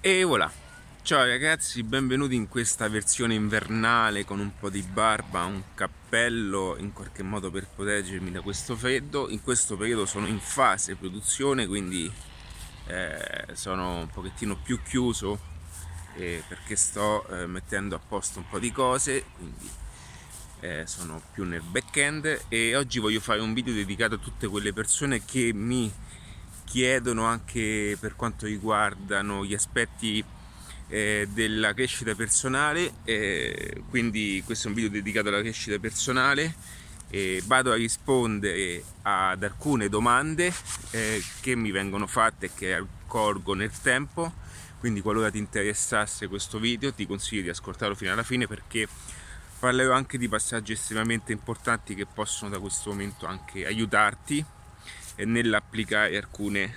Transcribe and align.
E 0.00 0.22
voilà, 0.22 0.48
ciao 1.02 1.24
ragazzi, 1.24 1.82
benvenuti 1.82 2.36
in 2.36 2.46
questa 2.46 2.88
versione 2.88 3.34
invernale 3.34 4.24
con 4.24 4.38
un 4.38 4.52
po' 4.56 4.70
di 4.70 4.80
barba, 4.80 5.42
un 5.44 5.60
cappello 5.74 6.76
in 6.78 6.92
qualche 6.92 7.24
modo 7.24 7.50
per 7.50 7.66
proteggermi 7.66 8.30
da 8.30 8.40
questo 8.40 8.76
freddo. 8.76 9.28
In 9.28 9.42
questo 9.42 9.76
periodo 9.76 10.06
sono 10.06 10.28
in 10.28 10.38
fase 10.38 10.94
produzione, 10.94 11.66
quindi 11.66 12.08
eh, 12.86 13.48
sono 13.54 13.98
un 13.98 14.06
pochettino 14.06 14.56
più 14.62 14.80
chiuso 14.84 15.36
eh, 16.14 16.44
perché 16.46 16.76
sto 16.76 17.26
eh, 17.30 17.46
mettendo 17.46 17.96
a 17.96 17.98
posto 17.98 18.38
un 18.38 18.48
po' 18.48 18.60
di 18.60 18.70
cose, 18.70 19.24
quindi 19.36 19.68
eh, 20.60 20.86
sono 20.86 21.20
più 21.32 21.42
nel 21.42 21.62
back-end 21.62 22.42
e 22.46 22.76
oggi 22.76 23.00
voglio 23.00 23.20
fare 23.20 23.40
un 23.40 23.52
video 23.52 23.74
dedicato 23.74 24.14
a 24.14 24.18
tutte 24.18 24.46
quelle 24.46 24.72
persone 24.72 25.24
che 25.24 25.52
mi 25.52 25.92
chiedono 26.68 27.24
anche 27.24 27.96
per 27.98 28.14
quanto 28.14 28.44
riguardano 28.46 29.44
gli 29.44 29.54
aspetti 29.54 30.22
eh, 30.88 31.26
della 31.32 31.72
crescita 31.72 32.14
personale, 32.14 32.92
eh, 33.04 33.82
quindi 33.88 34.42
questo 34.44 34.66
è 34.66 34.70
un 34.70 34.76
video 34.76 34.90
dedicato 34.90 35.28
alla 35.28 35.40
crescita 35.40 35.78
personale. 35.78 36.54
E 37.10 37.42
vado 37.46 37.72
a 37.72 37.74
rispondere 37.74 38.84
ad 39.00 39.42
alcune 39.42 39.88
domande 39.88 40.52
eh, 40.90 41.24
che 41.40 41.56
mi 41.56 41.70
vengono 41.70 42.06
fatte 42.06 42.46
e 42.46 42.50
che 42.54 42.74
accorgo 42.74 43.54
nel 43.54 43.70
tempo 43.80 44.30
quindi 44.78 45.00
qualora 45.00 45.30
ti 45.30 45.38
interessasse 45.38 46.28
questo 46.28 46.58
video 46.58 46.92
ti 46.92 47.06
consiglio 47.06 47.40
di 47.40 47.48
ascoltarlo 47.48 47.94
fino 47.94 48.12
alla 48.12 48.22
fine 48.22 48.46
perché 48.46 48.86
parlerò 49.58 49.94
anche 49.94 50.18
di 50.18 50.28
passaggi 50.28 50.72
estremamente 50.72 51.32
importanti 51.32 51.94
che 51.94 52.04
possono 52.04 52.50
da 52.50 52.58
questo 52.58 52.90
momento 52.90 53.24
anche 53.24 53.64
aiutarti 53.64 54.44
nell'applicare 55.24 56.16
alcune 56.16 56.74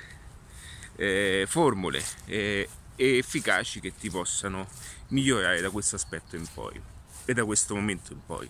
eh, 0.96 1.46
formule 1.48 2.04
eh, 2.26 2.68
efficaci 2.96 3.80
che 3.80 3.94
ti 3.98 4.10
possano 4.10 4.68
migliorare 5.10 5.62
da 5.62 5.70
questo 5.70 5.96
aspetto 5.96 6.36
in 6.36 6.46
poi 6.54 6.80
e 7.26 7.34
da 7.34 7.46
questo 7.46 7.76
momento 7.76 8.14
in 8.14 8.20
poi. 8.26 8.50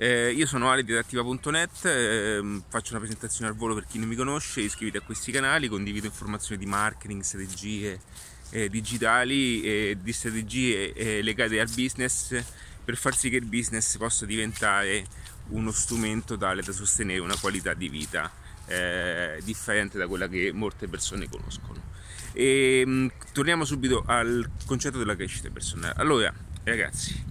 Eh, 0.00 0.30
io 0.30 0.46
sono 0.46 0.70
Ale 0.70 0.84
di 0.84 0.92
adattiva.net, 0.92 1.84
eh, 1.86 2.62
faccio 2.68 2.90
una 2.90 3.00
presentazione 3.00 3.50
al 3.50 3.56
volo 3.56 3.74
per 3.74 3.84
chi 3.84 3.98
non 3.98 4.06
mi 4.06 4.14
conosce, 4.14 4.60
iscriviti 4.60 4.96
a 4.96 5.00
questi 5.00 5.32
canali, 5.32 5.66
condivido 5.66 6.06
informazioni 6.06 6.62
di 6.62 6.70
marketing, 6.70 7.22
strategie 7.22 7.98
eh, 8.50 8.68
digitali 8.68 9.60
e 9.62 9.98
di 10.00 10.12
strategie 10.12 10.92
eh, 10.92 11.22
legate 11.22 11.58
al 11.58 11.68
business 11.68 12.40
per 12.84 12.96
far 12.96 13.16
sì 13.16 13.28
che 13.28 13.36
il 13.36 13.44
business 13.44 13.96
possa 13.96 14.24
diventare 14.24 15.04
uno 15.48 15.72
strumento 15.72 16.36
tale 16.38 16.62
da 16.62 16.72
sostenere 16.72 17.20
una 17.20 17.36
qualità 17.36 17.74
di 17.74 17.88
vita 17.88 18.30
eh, 18.68 19.40
differente 19.42 19.98
da 19.98 20.06
quella 20.06 20.28
che 20.28 20.52
molte 20.52 20.86
persone 20.88 21.28
conoscono. 21.28 21.82
E, 22.32 22.84
mh, 22.86 22.90
mm, 22.90 23.06
torniamo 23.32 23.64
subito 23.64 24.04
al 24.06 24.48
concetto 24.66 24.98
della 24.98 25.16
crescita 25.16 25.50
personale. 25.50 25.94
Allora, 25.96 26.32
ragazzi, 26.64 27.24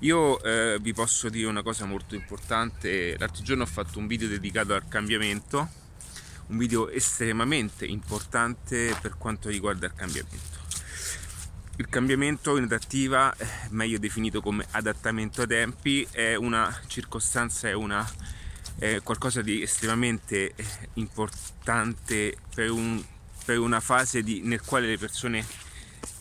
io 0.00 0.40
eh, 0.42 0.78
vi 0.80 0.92
posso 0.92 1.28
dire 1.28 1.48
una 1.48 1.62
cosa 1.62 1.84
molto 1.84 2.14
importante. 2.14 3.16
L'altro 3.18 3.42
giorno 3.42 3.64
ho 3.64 3.66
fatto 3.66 3.98
un 3.98 4.06
video 4.06 4.28
dedicato 4.28 4.74
al 4.74 4.86
cambiamento, 4.86 5.68
un 6.48 6.58
video 6.58 6.88
estremamente 6.88 7.84
importante 7.84 8.96
per 9.00 9.16
quanto 9.18 9.48
riguarda 9.48 9.86
il 9.86 9.94
cambiamento. 9.94 10.56
Il 11.78 11.88
cambiamento 11.88 12.56
in 12.56 12.64
adattiva, 12.64 13.34
eh, 13.36 13.46
meglio 13.70 13.98
definito 13.98 14.40
come 14.40 14.66
adattamento 14.72 15.42
ai 15.42 15.46
tempi, 15.46 16.06
è 16.10 16.34
una 16.34 16.76
circostanza, 16.86 17.68
è, 17.68 17.72
una, 17.72 18.04
è 18.78 19.00
qualcosa 19.02 19.42
di 19.42 19.62
estremamente 19.62 20.52
eh, 20.54 20.64
importante 20.94 22.36
per, 22.54 22.70
un, 22.70 23.02
per 23.44 23.58
una 23.58 23.80
fase 23.80 24.22
di, 24.22 24.40
nel 24.42 24.62
quale 24.62 24.86
le 24.86 24.98
persone 24.98 25.44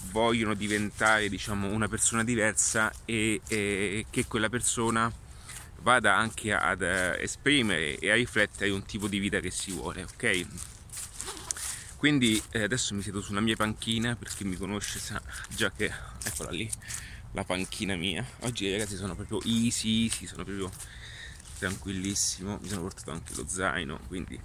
vogliono 0.09 0.55
diventare 0.55 1.29
diciamo, 1.29 1.67
una 1.67 1.87
persona 1.87 2.23
diversa 2.23 2.91
e, 3.05 3.41
e, 3.47 4.05
che 4.09 4.25
quella 4.25 4.49
persona 4.49 5.11
vada 5.81 6.15
anche 6.15 6.51
ad 6.51 6.81
eh, 6.81 7.21
esprimere 7.21 7.97
e 7.99 8.09
a 8.09 8.15
riflettere 8.15 8.71
un 8.71 8.83
tipo 8.85 9.07
di 9.07 9.19
vita 9.19 9.39
che 9.39 9.51
si 9.51 9.71
vuole, 9.71 10.03
ok? 10.03 10.45
Quindi 11.97 12.41
eh, 12.51 12.63
adesso 12.63 12.95
mi 12.95 13.01
siedo 13.01 13.21
sulla 13.21 13.39
mia 13.39 13.55
panchina, 13.55 14.15
per 14.15 14.29
chi 14.29 14.43
mi 14.43 14.55
conosce 14.55 14.99
sa 14.99 15.21
già 15.49 15.71
che, 15.71 15.91
eccola 16.23 16.49
lì, 16.49 16.69
la 17.33 17.43
panchina 17.43 17.95
mia. 17.95 18.25
Oggi 18.41 18.71
ragazzi 18.71 18.95
sono 18.95 19.15
proprio 19.15 19.41
easy, 19.43 20.05
easy, 20.05 20.25
sono 20.25 20.43
proprio 20.43 20.71
tranquillissimo, 21.57 22.59
mi 22.61 22.67
sono 22.67 22.81
portato 22.81 23.11
anche 23.11 23.33
lo 23.35 23.47
zaino, 23.47 23.99
quindi... 24.07 24.39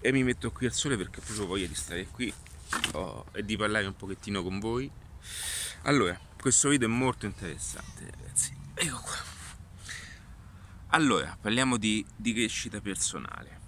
E 0.00 0.12
mi 0.12 0.22
metto 0.22 0.50
qui 0.50 0.66
al 0.66 0.72
sole 0.74 0.98
perché 0.98 1.20
ho 1.20 1.22
proprio 1.22 1.46
voglia 1.46 1.66
di 1.66 1.74
stare 1.74 2.06
qui 2.06 2.32
oh, 2.92 3.24
e 3.32 3.42
di 3.42 3.56
parlare 3.56 3.86
un 3.86 3.96
pochettino 3.96 4.42
con 4.42 4.58
voi. 4.58 4.90
Allora, 5.82 6.18
questo 6.38 6.68
video 6.68 6.88
è 6.88 6.90
molto 6.90 7.24
interessante 7.24 8.10
ragazzi. 8.10 8.54
Ecco 8.74 9.00
qua. 9.00 9.16
Allora, 10.88 11.36
parliamo 11.40 11.78
di, 11.78 12.04
di 12.14 12.34
crescita 12.34 12.80
personale. 12.82 13.62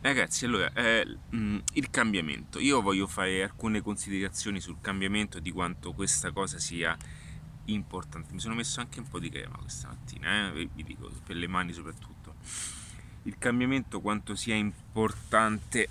Ragazzi, 0.00 0.44
allora, 0.44 0.72
eh, 0.72 1.18
mm, 1.34 1.58
il 1.74 1.90
cambiamento. 1.90 2.58
Io 2.58 2.80
voglio 2.80 3.06
fare 3.06 3.42
alcune 3.42 3.80
considerazioni 3.80 4.60
sul 4.60 4.80
cambiamento 4.80 5.38
di 5.38 5.50
quanto 5.50 5.92
questa 5.92 6.32
cosa 6.32 6.58
sia 6.58 6.96
importante. 7.72 8.32
Mi 8.32 8.40
sono 8.40 8.54
messo 8.54 8.80
anche 8.80 8.98
un 9.00 9.08
po' 9.08 9.18
di 9.18 9.30
crema 9.30 9.56
questa 9.56 9.88
mattina, 9.88 10.52
eh, 10.52 10.68
vi 10.72 10.84
dico, 10.84 11.10
per 11.24 11.36
le 11.36 11.46
mani 11.46 11.72
soprattutto. 11.72 12.34
Il 13.22 13.36
cambiamento 13.38 14.00
quanto 14.00 14.34
sia 14.34 14.54
importante 14.54 15.88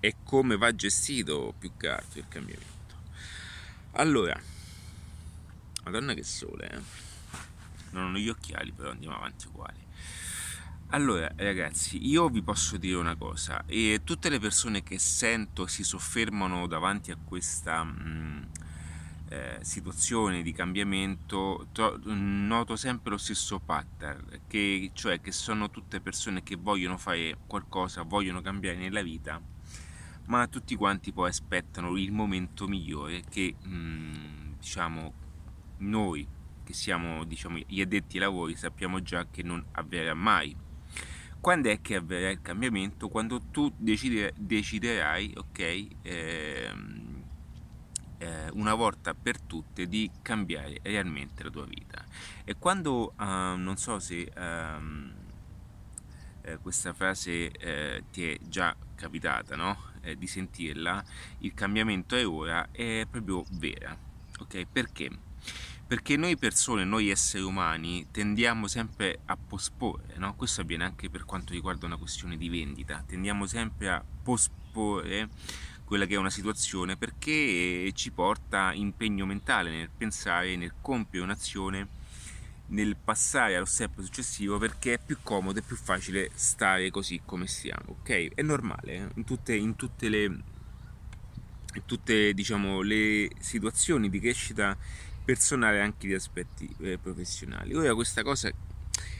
e 0.00 0.16
come 0.22 0.56
va 0.56 0.74
gestito 0.74 1.54
più 1.58 1.72
che 1.76 1.88
altro 1.88 2.20
il 2.20 2.28
cambiamento. 2.28 2.76
Allora, 3.92 4.40
madonna 5.84 6.14
che 6.14 6.22
sole, 6.22 6.70
eh? 6.70 7.06
Non 7.90 8.14
ho 8.14 8.18
gli 8.18 8.28
occhiali, 8.28 8.70
però 8.70 8.90
andiamo 8.90 9.16
avanti 9.16 9.46
uguali. 9.46 9.86
Allora, 10.90 11.30
ragazzi, 11.36 12.06
io 12.06 12.28
vi 12.28 12.42
posso 12.42 12.76
dire 12.76 12.96
una 12.96 13.16
cosa, 13.16 13.64
e 13.66 14.00
tutte 14.04 14.28
le 14.30 14.38
persone 14.38 14.82
che 14.82 14.98
sento 14.98 15.66
si 15.66 15.82
soffermano 15.82 16.66
davanti 16.66 17.10
a 17.10 17.16
questa 17.22 17.84
mh, 17.84 18.02
mm, 18.02 18.42
eh, 19.28 19.58
situazione 19.62 20.42
di 20.42 20.52
cambiamento, 20.52 21.68
to- 21.72 22.00
noto 22.04 22.76
sempre 22.76 23.10
lo 23.10 23.18
stesso 23.18 23.58
pattern, 23.58 24.42
che, 24.46 24.90
cioè 24.94 25.20
che 25.20 25.32
sono 25.32 25.70
tutte 25.70 26.00
persone 26.00 26.42
che 26.42 26.56
vogliono 26.56 26.96
fare 26.96 27.36
qualcosa, 27.46 28.02
vogliono 28.02 28.40
cambiare 28.40 28.76
nella 28.76 29.02
vita, 29.02 29.40
ma 30.26 30.46
tutti 30.46 30.74
quanti 30.76 31.12
poi 31.12 31.28
aspettano 31.28 31.96
il 31.96 32.12
momento 32.12 32.66
migliore 32.66 33.22
che, 33.28 33.54
mh, 33.60 33.68
mm, 33.68 34.52
diciamo, 34.58 35.12
noi 35.78 36.26
che 36.64 36.74
siamo 36.74 37.24
diciamo, 37.24 37.58
gli 37.66 37.80
addetti 37.80 38.16
ai 38.16 38.24
lavori 38.24 38.54
sappiamo 38.54 39.00
già 39.00 39.26
che 39.30 39.42
non 39.42 39.64
avverrà 39.72 40.12
mai 40.12 40.54
quando 41.40 41.70
è 41.70 41.80
che 41.80 41.94
avverrà 41.94 42.30
il 42.30 42.42
cambiamento? 42.42 43.08
Quando 43.08 43.40
tu 43.40 43.72
decide, 43.76 44.32
deciderai, 44.36 45.34
ok, 45.36 45.86
ehm, 46.02 47.07
eh, 48.18 48.48
una 48.52 48.74
volta 48.74 49.14
per 49.14 49.40
tutte 49.40 49.88
di 49.88 50.10
cambiare 50.22 50.80
realmente 50.82 51.42
la 51.42 51.50
tua 51.50 51.64
vita. 51.64 52.04
E 52.44 52.56
quando, 52.58 53.14
uh, 53.16 53.24
non 53.56 53.76
so 53.76 53.98
se 53.98 54.30
um, 54.36 55.12
eh, 56.42 56.58
questa 56.58 56.92
frase 56.92 57.50
eh, 57.50 58.04
ti 58.10 58.30
è 58.30 58.38
già 58.42 58.74
capitata, 58.94 59.56
no? 59.56 59.86
Eh, 60.00 60.16
di 60.16 60.26
sentirla, 60.26 61.04
il 61.38 61.54
cambiamento 61.54 62.16
è 62.16 62.26
ora, 62.26 62.68
è 62.70 63.06
proprio 63.10 63.44
vera, 63.50 63.96
ok? 64.38 64.66
Perché? 64.70 65.10
perché 65.88 66.18
noi 66.18 66.36
persone, 66.36 66.84
noi 66.84 67.08
esseri 67.08 67.42
umani, 67.42 68.08
tendiamo 68.10 68.66
sempre 68.66 69.20
a 69.24 69.38
posporre, 69.38 70.18
no? 70.18 70.34
questo 70.34 70.60
avviene 70.60 70.84
anche 70.84 71.08
per 71.08 71.24
quanto 71.24 71.54
riguarda 71.54 71.86
una 71.86 71.96
questione 71.96 72.36
di 72.36 72.50
vendita, 72.50 73.02
tendiamo 73.06 73.46
sempre 73.46 73.88
a 73.88 74.04
posporre 74.22 75.30
quella 75.88 76.04
che 76.04 76.14
è 76.14 76.18
una 76.18 76.28
situazione 76.28 76.98
perché 76.98 77.90
ci 77.94 78.10
porta 78.10 78.72
impegno 78.74 79.24
mentale 79.24 79.70
nel 79.70 79.88
pensare, 79.88 80.54
nel 80.54 80.74
compiere 80.82 81.24
un'azione, 81.24 81.88
nel 82.66 82.94
passare 83.02 83.56
allo 83.56 83.64
step 83.64 83.98
successivo 84.02 84.58
perché 84.58 84.94
è 84.94 84.98
più 84.98 85.16
comodo 85.22 85.58
e 85.58 85.62
più 85.62 85.76
facile 85.76 86.30
stare 86.34 86.90
così 86.90 87.22
come 87.24 87.46
stiamo, 87.46 87.96
ok? 88.00 88.34
È 88.34 88.42
normale, 88.42 88.92
eh? 88.92 89.06
in 89.14 89.24
tutte, 89.24 89.54
in 89.54 89.76
tutte 89.76 90.08
le 90.10 90.24
in 91.74 91.84
tutte 91.84 92.34
diciamo, 92.34 92.82
le 92.82 93.30
situazioni 93.38 94.10
di 94.10 94.20
crescita 94.20 94.76
personale 95.24 95.80
anche 95.80 96.06
di 96.06 96.14
aspetti 96.14 96.68
eh, 96.80 96.98
professionali. 96.98 97.74
Ora 97.74 97.94
questa 97.94 98.22
cosa 98.22 98.50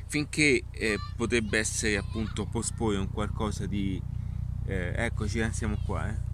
finché 0.06 0.65
eh, 0.70 0.99
potrebbe 1.17 1.59
essere 1.59 1.97
appunto 1.97 2.44
posporre 2.44 2.99
un 2.99 3.11
qualcosa 3.11 3.65
di 3.67 4.00
eh, 4.67 4.93
eccoci 4.97 5.38
eh, 5.38 5.53
siamo 5.53 5.79
qua 5.85 6.09
eh. 6.09 6.28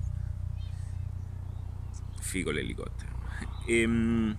Figo 2.24 2.50
l'elicottero. 2.50 3.12
E, 3.66 3.80
ehm, 3.80 4.36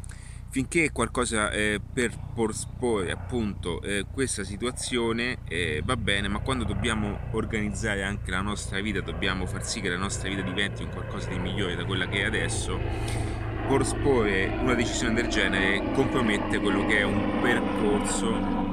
finché 0.49 0.91
qualcosa 0.91 1.51
eh, 1.51 1.81
per 1.93 2.17
porre 2.33 3.11
appunto 3.11 3.81
eh, 3.81 4.05
questa 4.09 4.45
situazione 4.45 5.39
eh, 5.49 5.81
va 5.83 5.97
bene, 5.97 6.29
ma 6.29 6.39
quando 6.39 6.63
dobbiamo 6.63 7.19
organizzare 7.31 8.03
anche 8.03 8.31
la 8.31 8.41
nostra 8.41 8.79
vita, 8.79 9.01
dobbiamo 9.01 9.45
far 9.45 9.65
sì 9.65 9.81
che 9.81 9.89
la 9.89 9.97
nostra 9.97 10.29
vita 10.29 10.41
diventi 10.41 10.83
un 10.83 10.91
qualcosa 10.91 11.29
di 11.29 11.39
migliore 11.39 11.75
da 11.75 11.83
quella 11.83 12.07
che 12.07 12.21
è 12.21 12.23
adesso, 12.23 12.79
porre 14.01 14.45
una 14.61 14.75
decisione 14.75 15.13
del 15.13 15.27
genere 15.27 15.91
compromette 15.93 16.59
quello 16.59 16.85
che 16.85 16.99
è 16.99 17.03
un 17.03 17.39
percorso. 17.41 18.63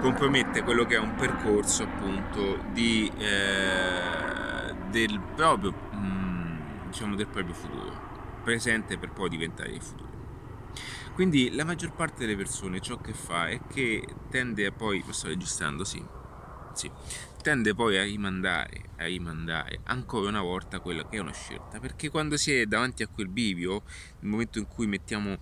Compromette 0.00 0.62
quello 0.62 0.84
che 0.84 0.96
è 0.96 0.98
un 0.98 1.14
percorso 1.14 1.84
appunto 1.84 2.64
di, 2.72 3.08
eh, 3.16 4.41
del 4.92 5.18
proprio 5.34 5.74
mm, 5.94 6.88
diciamo 6.88 7.16
del 7.16 7.26
proprio 7.26 7.54
futuro 7.54 8.10
presente 8.44 8.98
per 8.98 9.10
poi 9.10 9.30
diventare 9.30 9.70
il 9.70 9.82
futuro. 9.82 10.10
Quindi 11.14 11.50
la 11.54 11.64
maggior 11.64 11.94
parte 11.94 12.20
delle 12.20 12.36
persone 12.36 12.80
ciò 12.80 12.98
che 13.00 13.12
fa 13.12 13.48
è 13.48 13.60
che 13.66 14.06
tende 14.30 14.66
a 14.66 14.72
poi, 14.72 15.02
sto 15.10 15.28
registrando, 15.28 15.84
sì, 15.84 16.02
sì, 16.74 16.90
tende 17.42 17.74
poi 17.74 17.98
a 17.98 18.02
rimandare, 18.02 18.90
a 18.96 19.04
rimandare 19.04 19.80
ancora 19.84 20.28
una 20.28 20.40
volta 20.40 20.80
quella 20.80 21.06
che 21.06 21.16
è 21.16 21.20
una 21.20 21.32
scelta, 21.32 21.80
perché 21.80 22.08
quando 22.08 22.36
si 22.36 22.52
è 22.54 22.66
davanti 22.66 23.02
a 23.02 23.08
quel 23.08 23.28
bivio, 23.28 23.82
nel 24.20 24.30
momento 24.30 24.58
in 24.58 24.66
cui 24.66 24.86
mettiamo 24.86 25.36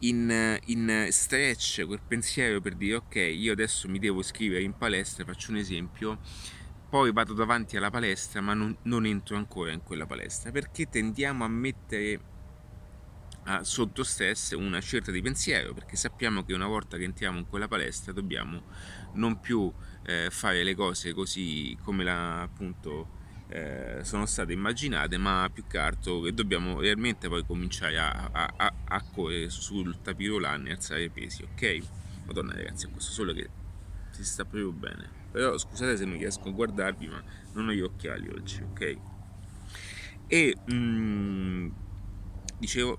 in, 0.00 0.58
in 0.66 1.06
stretch 1.10 1.86
quel 1.86 2.00
pensiero 2.06 2.60
per 2.60 2.74
dire 2.74 2.96
ok, 2.96 3.14
io 3.14 3.52
adesso 3.52 3.88
mi 3.88 3.98
devo 3.98 4.20
iscrivere 4.20 4.62
in 4.62 4.76
palestra, 4.76 5.24
faccio 5.24 5.50
un 5.50 5.56
esempio, 5.56 6.18
poi 6.92 7.10
vado 7.10 7.32
davanti 7.32 7.78
alla 7.78 7.88
palestra 7.88 8.42
ma 8.42 8.52
non, 8.52 8.76
non 8.82 9.06
entro 9.06 9.34
ancora 9.38 9.72
in 9.72 9.82
quella 9.82 10.04
palestra 10.04 10.50
perché 10.50 10.90
tendiamo 10.90 11.42
a 11.42 11.48
mettere 11.48 12.20
a, 13.44 13.64
sotto 13.64 14.04
stress 14.04 14.50
una 14.50 14.78
scelta 14.80 15.10
di 15.10 15.22
pensiero 15.22 15.72
perché 15.72 15.96
sappiamo 15.96 16.44
che 16.44 16.52
una 16.52 16.66
volta 16.66 16.98
che 16.98 17.04
entriamo 17.04 17.38
in 17.38 17.46
quella 17.48 17.66
palestra 17.66 18.12
dobbiamo 18.12 18.64
non 19.14 19.40
più 19.40 19.72
eh, 20.02 20.28
fare 20.28 20.62
le 20.62 20.74
cose 20.74 21.14
così 21.14 21.74
come 21.82 22.04
la, 22.04 22.42
appunto 22.42 23.08
eh, 23.48 24.00
sono 24.02 24.26
state 24.26 24.52
immaginate 24.52 25.16
ma 25.16 25.48
più 25.50 25.66
che 25.66 25.78
altro 25.78 26.20
che 26.20 26.34
dobbiamo 26.34 26.78
realmente 26.78 27.26
poi 27.28 27.42
cominciare 27.46 27.98
a, 27.98 28.28
a, 28.30 28.52
a, 28.54 28.74
a 28.84 29.02
correre 29.02 29.48
sul 29.48 30.02
tapirolano 30.02 30.68
e 30.68 30.72
alzare 30.72 31.04
i 31.04 31.08
pesi 31.08 31.42
ok? 31.42 31.78
Madonna 32.26 32.52
ragazzi 32.52 32.86
questo 32.88 33.12
solo 33.12 33.32
che 33.32 33.48
si 34.10 34.26
sta 34.26 34.44
proprio 34.44 34.72
bene 34.72 35.21
però 35.32 35.56
scusate 35.58 35.96
se 35.96 36.04
non 36.04 36.18
riesco 36.18 36.48
a 36.48 36.52
guardarvi 36.52 37.08
ma 37.08 37.22
non 37.54 37.68
ho 37.68 37.72
gli 37.72 37.80
occhiali 37.80 38.28
oggi 38.28 38.62
ok? 38.62 38.96
E 40.28 40.56
mm, 40.72 41.70
dicevo 42.58 42.98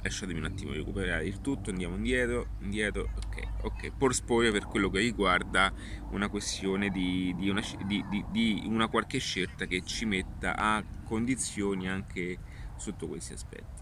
lasciatemi 0.00 0.38
un 0.38 0.44
attimo 0.46 0.72
recuperare 0.72 1.26
il 1.26 1.40
tutto 1.40 1.70
andiamo 1.70 1.96
indietro 1.96 2.46
indietro 2.60 3.10
ok 3.16 3.48
ok. 3.62 3.92
Por 3.96 4.14
spoiler 4.14 4.52
per 4.52 4.66
quello 4.66 4.88
che 4.90 5.00
riguarda 5.00 5.72
una 6.10 6.28
questione 6.28 6.88
di, 6.90 7.34
di, 7.36 7.48
una, 7.48 7.62
di, 7.84 8.04
di 8.30 8.62
una 8.66 8.88
qualche 8.88 9.18
scelta 9.18 9.66
che 9.66 9.82
ci 9.84 10.04
metta 10.04 10.56
a 10.56 10.82
condizioni 11.04 11.88
anche 11.88 12.38
sotto 12.76 13.08
questi 13.08 13.32
aspetti 13.32 13.77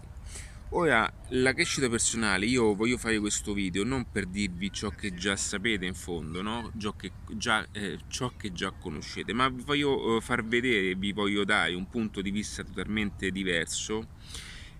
Ora, 0.71 1.09
la 1.29 1.53
crescita 1.53 1.87
personale, 1.87 2.45
io 2.45 2.75
voglio 2.75 2.97
fare 2.97 3.17
questo 3.19 3.53
video 3.53 3.85
non 3.85 4.11
per 4.11 4.25
dirvi 4.25 4.69
ciò 4.69 4.89
che 4.89 5.13
già 5.13 5.37
sapete 5.37 5.85
in 5.85 5.93
fondo, 5.93 6.41
no? 6.41 6.73
ciò, 6.77 6.91
che 6.91 7.13
già, 7.37 7.65
eh, 7.71 7.97
ciò 8.09 8.33
che 8.35 8.51
già 8.51 8.71
conoscete, 8.71 9.31
ma 9.31 9.47
vi 9.47 9.63
voglio 9.63 10.17
eh, 10.17 10.21
far 10.21 10.43
vedere, 10.43 10.93
vi 10.95 11.13
voglio 11.13 11.45
dare 11.45 11.73
un 11.73 11.87
punto 11.87 12.21
di 12.21 12.31
vista 12.31 12.65
totalmente 12.65 13.31
diverso 13.31 14.07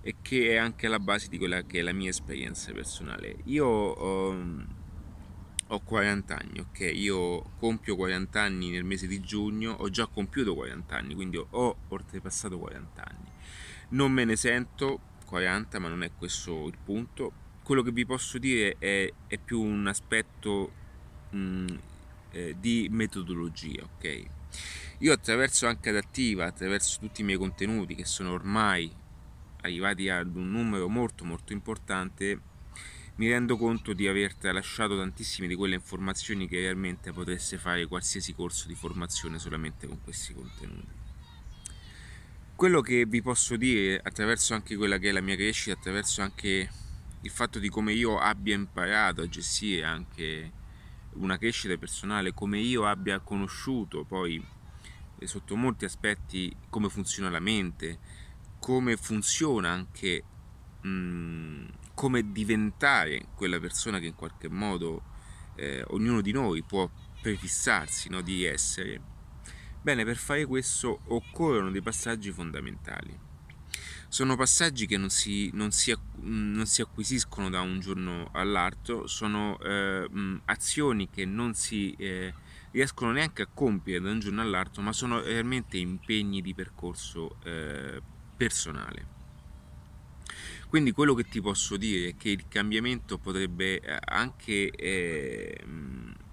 e 0.01 0.15
che 0.21 0.49
è 0.49 0.55
anche 0.57 0.87
alla 0.87 0.99
base 0.99 1.29
di 1.29 1.37
quella 1.37 1.61
che 1.63 1.79
è 1.79 1.81
la 1.81 1.93
mia 1.93 2.09
esperienza 2.09 2.73
personale. 2.73 3.37
Io 3.45 4.31
ehm, 4.31 4.67
ho 5.67 5.79
40 5.79 6.37
anni, 6.37 6.59
ok? 6.59 6.79
Io 6.93 7.53
compio 7.59 7.95
40 7.95 8.41
anni 8.41 8.71
nel 8.71 8.83
mese 8.83 9.07
di 9.07 9.21
giugno, 9.21 9.71
ho 9.71 9.89
già 9.89 10.05
compiuto 10.07 10.53
40 10.53 10.97
anni, 10.97 11.15
quindi 11.15 11.37
ho 11.37 11.77
oltrepassato 11.87 12.59
40 12.59 13.03
anni. 13.07 13.31
Non 13.89 14.11
me 14.11 14.25
ne 14.25 14.35
sento 14.35 15.06
40, 15.27 15.79
ma 15.79 15.89
non 15.89 16.03
è 16.03 16.11
questo 16.17 16.67
il 16.67 16.77
punto. 16.83 17.45
Quello 17.61 17.83
che 17.83 17.91
vi 17.91 18.05
posso 18.05 18.37
dire 18.37 18.77
è, 18.79 19.11
è 19.27 19.37
più 19.37 19.61
un 19.61 19.87
aspetto 19.87 20.71
mh, 21.31 21.37
mm, 21.37 21.67
eh, 22.31 22.55
di 22.57 22.87
metodologia, 22.89 23.83
ok? 23.83 24.25
Io 24.99 25.13
attraverso 25.13 25.67
anche 25.67 25.89
Adattiva, 25.89 26.45
attraverso 26.45 26.99
tutti 26.99 27.21
i 27.21 27.23
miei 27.23 27.37
contenuti 27.37 27.93
che 27.93 28.05
sono 28.05 28.31
ormai 28.31 28.91
arrivati 29.61 30.09
ad 30.09 30.35
un 30.35 30.49
numero 30.49 30.87
molto 30.87 31.25
molto 31.25 31.51
importante, 31.51 32.41
mi 33.15 33.29
rendo 33.29 33.57
conto 33.57 33.93
di 33.93 34.07
aver 34.07 34.35
tralasciato 34.35 34.97
tantissime 34.97 35.47
di 35.47 35.55
quelle 35.55 35.75
informazioni 35.75 36.47
che 36.47 36.59
realmente 36.59 37.11
potreste 37.11 37.57
fare 37.57 37.85
qualsiasi 37.87 38.33
corso 38.33 38.67
di 38.67 38.75
formazione 38.75 39.39
solamente 39.39 39.87
con 39.87 40.01
questi 40.01 40.33
contenuti. 40.33 41.06
Quello 42.57 42.81
che 42.81 43.05
vi 43.05 43.21
posso 43.21 43.55
dire 43.55 44.01
attraverso 44.03 44.55
anche 44.55 44.75
quella 44.75 44.97
che 44.97 45.09
è 45.09 45.11
la 45.11 45.21
mia 45.21 45.35
crescita, 45.35 45.77
attraverso 45.77 46.23
anche 46.23 46.67
il 47.21 47.29
fatto 47.29 47.59
di 47.59 47.69
come 47.69 47.93
io 47.93 48.17
abbia 48.17 48.55
imparato 48.55 49.21
a 49.21 49.29
gestire 49.29 49.83
anche 49.83 50.51
una 51.17 51.37
crescita 51.37 51.77
personale, 51.77 52.33
come 52.33 52.57
io 52.57 52.87
abbia 52.87 53.19
conosciuto 53.19 54.05
poi 54.05 54.43
eh, 55.19 55.27
sotto 55.27 55.55
molti 55.55 55.85
aspetti 55.85 56.51
come 56.67 56.89
funziona 56.89 57.29
la 57.29 57.39
mente, 57.39 57.99
come 58.57 58.97
funziona 58.97 59.69
anche 59.69 60.23
mh, 60.81 61.65
come 61.93 62.31
diventare 62.31 63.27
quella 63.35 63.59
persona 63.59 63.99
che 63.99 64.07
in 64.07 64.15
qualche 64.15 64.49
modo 64.49 65.03
eh, 65.53 65.83
ognuno 65.89 66.21
di 66.21 66.31
noi 66.31 66.63
può 66.63 66.89
prefissarsi 67.21 68.09
no, 68.09 68.21
di 68.21 68.45
essere 68.45 69.15
Bene, 69.87 70.03
per 70.03 70.17
fare 70.17 70.45
questo 70.45 70.99
occorrono 71.05 71.71
dei 71.71 71.81
passaggi 71.81 72.29
fondamentali. 72.33 73.17
Sono 74.09 74.35
passaggi 74.35 74.85
che 74.85 74.97
non 74.97 75.09
si, 75.09 75.49
non 75.53 75.71
si, 75.71 75.95
non 76.23 76.65
si 76.65 76.81
acquisiscono 76.81 77.49
da 77.49 77.61
un 77.61 77.79
giorno 77.79 78.29
all'altro, 78.33 79.07
sono 79.07 79.57
eh, 79.59 80.05
azioni 80.43 81.09
che 81.09 81.23
non 81.23 81.53
si 81.53 81.95
eh, 81.97 82.33
riescono 82.71 83.13
neanche 83.13 83.43
a 83.43 83.47
compiere 83.47 84.03
da 84.03 84.11
un 84.11 84.19
giorno 84.19 84.41
all'altro, 84.41 84.81
ma 84.81 84.91
sono 84.91 85.21
realmente 85.21 85.77
impegni 85.77 86.41
di 86.41 86.53
percorso 86.53 87.37
eh, 87.45 88.01
personale. 88.35 89.05
Quindi 90.67 90.91
quello 90.91 91.13
che 91.13 91.29
ti 91.29 91.39
posso 91.39 91.77
dire 91.77 92.09
è 92.09 92.17
che 92.17 92.27
il 92.27 92.49
cambiamento 92.49 93.17
potrebbe 93.17 93.79
eh, 93.79 93.97
anche 94.03 94.69
eh, 94.69 95.63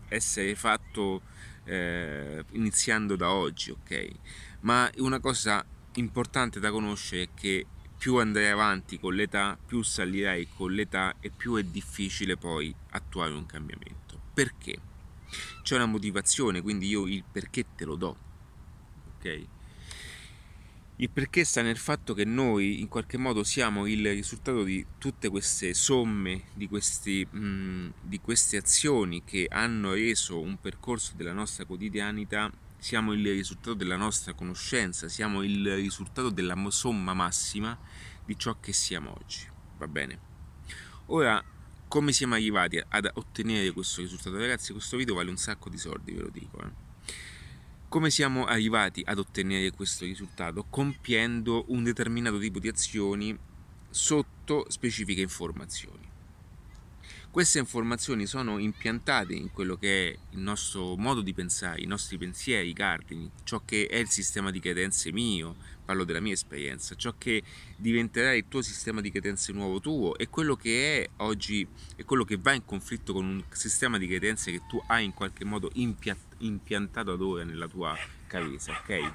essere 0.08 0.56
fatto 0.56 1.22
eh, 1.64 2.44
iniziando 2.52 3.16
da 3.16 3.32
oggi, 3.32 3.70
ok? 3.70 4.08
Ma 4.60 4.90
una 4.98 5.20
cosa 5.20 5.64
importante 5.94 6.60
da 6.60 6.70
conoscere 6.70 7.22
è 7.22 7.28
che 7.34 7.66
più 7.96 8.16
andrai 8.16 8.48
avanti 8.50 8.98
con 8.98 9.14
l'età, 9.14 9.58
più 9.64 9.82
salirai 9.82 10.48
con 10.54 10.72
l'età 10.72 11.14
e 11.20 11.30
più 11.30 11.54
è 11.56 11.62
difficile 11.62 12.36
poi 12.36 12.74
attuare 12.90 13.32
un 13.32 13.46
cambiamento. 13.46 14.20
Perché? 14.34 14.78
C'è 15.62 15.76
una 15.76 15.86
motivazione, 15.86 16.60
quindi 16.60 16.88
io 16.88 17.06
il 17.06 17.24
perché 17.30 17.64
te 17.74 17.84
lo 17.84 17.94
do, 17.94 18.16
ok? 19.16 19.46
Il 20.96 21.10
perché 21.10 21.42
sta 21.42 21.60
nel 21.60 21.76
fatto 21.76 22.14
che 22.14 22.24
noi 22.24 22.80
in 22.80 22.86
qualche 22.86 23.16
modo 23.16 23.42
siamo 23.42 23.86
il 23.86 24.08
risultato 24.10 24.62
di 24.62 24.86
tutte 24.98 25.28
queste 25.28 25.74
somme, 25.74 26.44
di, 26.54 26.68
questi, 26.68 27.26
mh, 27.28 27.38
mm, 27.38 27.90
di 28.00 28.20
queste 28.20 28.58
azioni 28.58 29.24
che 29.24 29.48
hanno 29.50 29.94
reso 29.94 30.40
un 30.40 30.56
percorso 30.60 31.14
della 31.16 31.32
nostra 31.32 31.64
quotidianità, 31.64 32.48
siamo 32.78 33.12
il 33.12 33.28
risultato 33.28 33.74
della 33.74 33.96
nostra 33.96 34.34
conoscenza, 34.34 35.08
siamo 35.08 35.42
il 35.42 35.74
risultato 35.74 36.30
della 36.30 36.54
somma 36.68 37.12
massima 37.12 37.76
di 38.24 38.38
ciò 38.38 38.60
che 38.60 38.72
siamo 38.72 39.16
oggi. 39.18 39.48
Va 39.78 39.88
bene? 39.88 40.18
Ora, 41.06 41.42
come 41.88 42.12
siamo 42.12 42.34
arrivati 42.34 42.80
ad 42.86 43.10
ottenere 43.14 43.72
questo 43.72 44.00
risultato? 44.00 44.36
Ragazzi, 44.36 44.70
questo 44.70 44.96
video 44.96 45.16
vale 45.16 45.30
un 45.30 45.38
sacco 45.38 45.68
di 45.68 45.78
soldi, 45.78 46.12
ve 46.12 46.20
lo 46.20 46.30
dico. 46.30 46.62
Eh? 46.62 46.83
Come 47.94 48.10
siamo 48.10 48.44
arrivati 48.44 49.04
ad 49.06 49.18
ottenere 49.18 49.70
questo 49.70 50.04
risultato? 50.04 50.66
Compiendo 50.68 51.66
un 51.68 51.84
determinato 51.84 52.40
tipo 52.40 52.58
di 52.58 52.66
azioni 52.66 53.38
sotto 53.88 54.68
specifiche 54.68 55.20
informazioni. 55.20 56.04
Queste 57.30 57.60
informazioni 57.60 58.26
sono 58.26 58.58
impiantate 58.58 59.34
in 59.34 59.52
quello 59.52 59.76
che 59.76 60.08
è 60.08 60.18
il 60.30 60.40
nostro 60.40 60.96
modo 60.96 61.20
di 61.20 61.32
pensare, 61.34 61.82
i 61.82 61.86
nostri 61.86 62.18
pensieri, 62.18 62.70
i 62.70 62.72
cardini, 62.72 63.30
ciò 63.44 63.62
che 63.64 63.86
è 63.86 63.98
il 63.98 64.08
sistema 64.08 64.50
di 64.50 64.58
credenze 64.58 65.12
mio, 65.12 65.54
parlo 65.84 66.04
della 66.04 66.20
mia 66.20 66.32
esperienza, 66.32 66.94
ciò 66.94 67.14
che 67.18 67.42
diventerà 67.76 68.34
il 68.34 68.46
tuo 68.48 68.62
sistema 68.62 69.00
di 69.00 69.10
credenze 69.10 69.52
nuovo 69.52 69.80
tuo 69.80 70.16
e 70.16 70.28
quello 70.28 70.56
che 70.56 71.02
è 71.02 71.08
oggi 71.18 71.66
è 71.96 72.04
quello 72.04 72.24
che 72.24 72.38
va 72.38 72.52
in 72.52 72.64
conflitto 72.64 73.12
con 73.12 73.26
un 73.26 73.44
sistema 73.50 73.98
di 73.98 74.06
credenze 74.06 74.50
che 74.50 74.62
tu 74.66 74.82
hai 74.86 75.04
in 75.04 75.12
qualche 75.12 75.44
modo 75.44 75.70
impiantato 75.74 77.12
ad 77.12 77.20
ora 77.20 77.44
nella 77.44 77.68
tua 77.68 77.96
cabeza, 78.26 78.72
ok? 78.72 79.12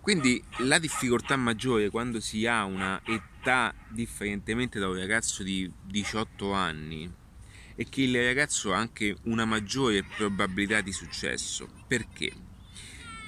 Quindi 0.00 0.42
la 0.58 0.78
difficoltà 0.80 1.36
maggiore 1.36 1.88
quando 1.88 2.18
si 2.18 2.44
ha 2.44 2.64
una 2.64 3.00
età 3.04 3.72
differentemente 3.88 4.80
da 4.80 4.88
un 4.88 4.96
ragazzo 4.96 5.44
di 5.44 5.70
18 5.84 6.52
anni 6.52 7.08
è 7.76 7.88
che 7.88 8.02
il 8.02 8.24
ragazzo 8.24 8.74
ha 8.74 8.78
anche 8.78 9.16
una 9.22 9.44
maggiore 9.44 10.02
probabilità 10.02 10.80
di 10.80 10.92
successo. 10.92 11.68
Perché? 11.86 12.32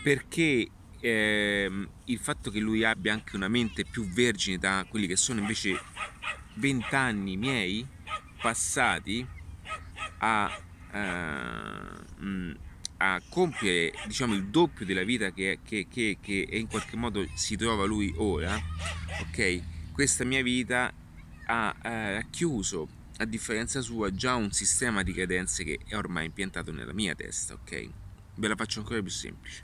Perché 0.02 0.69
ehm, 1.05 1.89
il 2.07 2.19
fatto 2.19 2.51
che 2.51 2.61
lui 2.61 2.83
abbia 2.83 3.13
anche 3.13 3.37
una 3.37 3.49
mente 3.49 3.85
più 3.85 4.09
vergine 4.09 4.57
da 4.57 4.87
quelli 4.89 5.07
che 5.07 5.17
sono 5.17 5.41
invece 5.41 5.79
20 6.55 6.95
anni 6.95 7.37
miei 7.37 7.87
passati 8.41 9.27
a, 10.19 10.63
uh, 10.93 12.57
a 12.97 13.23
compiere 13.29 13.93
diciamo, 14.07 14.35
il 14.35 14.47
doppio 14.47 14.87
della 14.87 15.03
vita 15.03 15.31
che, 15.31 15.59
che, 15.63 15.87
che, 15.91 16.19
che 16.21 16.47
in 16.51 16.69
qualche 16.69 16.97
modo 16.97 17.27
si 17.35 17.57
trova 17.57 17.85
lui 17.85 18.13
ora, 18.17 18.59
ok? 19.21 19.93
Questa 19.93 20.25
mia 20.25 20.43
vita 20.43 20.93
ha 21.47 21.77
uh, 21.83 22.31
chiuso, 22.31 22.89
a 23.19 23.27
differenza 23.27 23.83
sua, 23.83 24.11
già 24.11 24.35
un 24.35 24.53
sistema 24.53 25.03
di 25.03 25.13
credenze 25.13 25.65
che 25.65 25.81
è 25.87 25.97
ormai 25.97 26.27
impiantato 26.27 26.73
nella 26.73 26.95
mia 26.95 27.15
testa, 27.15 27.55
ok? 27.55 27.89
Ve 28.37 28.49
la 28.49 28.57
faccio 28.57 28.81
ancora 28.81 29.01
più 29.03 29.11
semplice. 29.11 29.63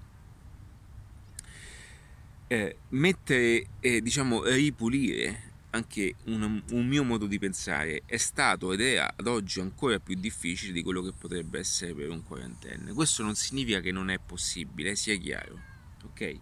Eh, 2.52 2.78
mettere, 2.88 3.64
eh, 3.78 4.00
diciamo, 4.00 4.42
ripulire 4.42 5.52
anche 5.70 6.16
un, 6.24 6.60
un, 6.70 6.84
mio 6.88 7.04
modo 7.04 7.26
di 7.26 7.38
pensare 7.38 8.02
è 8.06 8.16
stato 8.16 8.72
ed 8.72 8.80
è 8.80 8.96
ad 8.96 9.28
oggi 9.28 9.60
ancora 9.60 10.00
più 10.00 10.16
difficile 10.16 10.72
di 10.72 10.82
quello 10.82 11.00
che 11.00 11.12
potrebbe 11.16 11.60
essere 11.60 11.94
per 11.94 12.10
un 12.10 12.24
quarantenne. 12.24 12.92
Questo 12.92 13.22
non 13.22 13.36
significa 13.36 13.78
che 13.78 13.92
non 13.92 14.10
è 14.10 14.18
possibile, 14.18 14.96
sia 14.96 15.14
chiaro, 15.14 15.60
ok? 16.06 16.38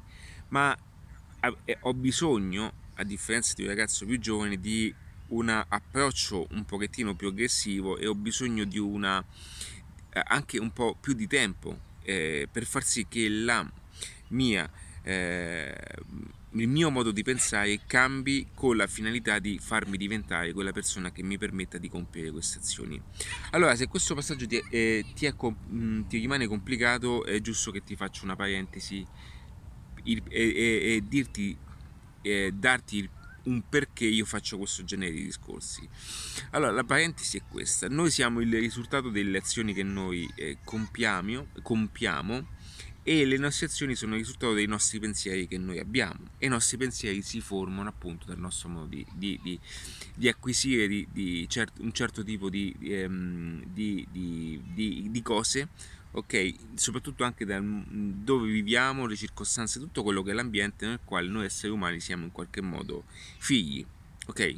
Ma 0.49 0.75
ho 1.81 1.93
bisogno, 1.93 2.73
a 2.95 3.05
differenza 3.05 3.53
di 3.55 3.65
un 3.65 3.69
ragazzo 3.69 4.07
più 4.07 4.19
giovane, 4.19 4.59
di 4.59 4.95
un 5.27 5.51
approccio 5.51 6.47
un 6.53 6.65
pochettino 6.65 7.15
più 7.17 7.29
aggressivo 7.29 7.99
e 7.99 8.07
ho 8.07 8.15
bisogno 8.15 8.65
di 8.65 8.79
una 8.79 9.23
eh, 10.09 10.23
anche 10.25 10.57
un 10.57 10.73
po' 10.73 10.97
più 10.99 11.13
di 11.13 11.27
tempo 11.27 11.79
eh, 12.01 12.49
per 12.51 12.65
far 12.65 12.83
sì 12.83 13.05
che 13.07 13.29
la 13.29 13.71
mia 14.29 14.87
eh, 15.09 15.75
il 16.53 16.69
mio 16.69 16.91
modo 16.91 17.13
di 17.13 17.23
pensare 17.23 17.81
cambi 17.87 18.49
con 18.55 18.77
la 18.77 18.87
finalità 18.87 19.39
di 19.39 19.59
farmi 19.59 19.97
diventare 19.97 20.53
quella 20.53 20.73
persona 20.73 21.11
che 21.11 21.23
mi 21.23 21.39
permetta 21.39 21.79
di 21.79 21.89
compiere 21.89 22.31
queste 22.31 22.59
azioni. 22.59 23.01
Allora, 23.53 23.75
se 23.75 23.87
questo 23.87 24.15
passaggio 24.15 24.47
ti, 24.47 24.63
eh, 24.71 25.05
ti, 25.15 25.25
è, 25.25 25.35
mm, 25.43 26.03
ti 26.09 26.19
rimane 26.19 26.47
complicato, 26.47 27.25
è 27.25 27.41
giusto 27.41 27.71
che 27.71 27.83
ti 27.83 27.97
faccia 27.97 28.25
una 28.25 28.37
parentesi 28.37 29.07
e, 30.05 30.23
e, 30.29 31.03
dirti, 31.07 31.57
eh, 32.21 32.53
darti 32.55 33.09
un 33.45 33.63
perché 33.67 34.05
io 34.05 34.27
faccio 34.27 34.59
questo 34.59 34.85
genere 34.85 35.13
di 35.13 35.25
discorsi. 35.25 35.89
Allora, 36.51 36.71
la 36.73 36.85
parentesi 36.85 37.39
è 37.39 37.43
questa: 37.49 37.89
noi 37.89 38.11
siamo 38.11 38.41
il 38.41 38.53
risultato 38.53 39.09
delle 39.09 39.39
azioni 39.39 39.73
che 39.73 39.83
noi 39.83 40.31
eh, 40.35 40.59
compiamo, 40.63 41.47
compiamo 41.63 42.57
e 43.09 43.25
le 43.25 43.39
nostre 43.39 43.65
azioni 43.65 43.95
sono 43.95 44.13
il 44.13 44.21
risultato 44.21 44.53
dei 44.53 44.67
nostri 44.67 44.99
pensieri 44.99 45.49
che 45.49 45.57
noi 45.57 45.79
abbiamo. 45.79 46.29
E 46.37 46.45
i 46.45 46.49
nostri 46.51 46.77
pensieri 46.77 47.23
si 47.23 47.41
formano 47.41 47.89
appunto 47.89 48.27
dal 48.27 48.39
nostro 48.39 48.69
modo 48.69 48.85
di, 48.85 49.07
di, 49.15 49.41
di, 49.43 49.59
di 50.15 50.29
acquisire 50.29 51.07
cert, 51.47 51.79
un 51.79 51.91
certo 51.93 52.23
tipo 52.23 52.51
ehm, 52.53 53.65
di, 53.73 55.21
cose 55.23 55.69
ok? 56.11 56.55
Soprattutto 56.75 57.25
anche 57.25 57.47
da 57.47 57.59
dove 57.63 58.51
viviamo 58.51 59.07
le 59.07 59.17
circostanze 59.17 59.79
tutto 59.79 60.03
quello 60.03 60.23
che 60.23 60.33
è 60.33 60.35
l'ambiente 60.35 60.87
nel 60.87 61.01
quale 61.03 61.29
noi 61.29 61.47
esseri 61.47 61.73
umani 61.73 62.01
siamo 62.01 62.25
in 62.25 62.33
qualche 62.33 62.61
modo 62.61 63.05
figli 63.39 63.85
ok 64.27 64.57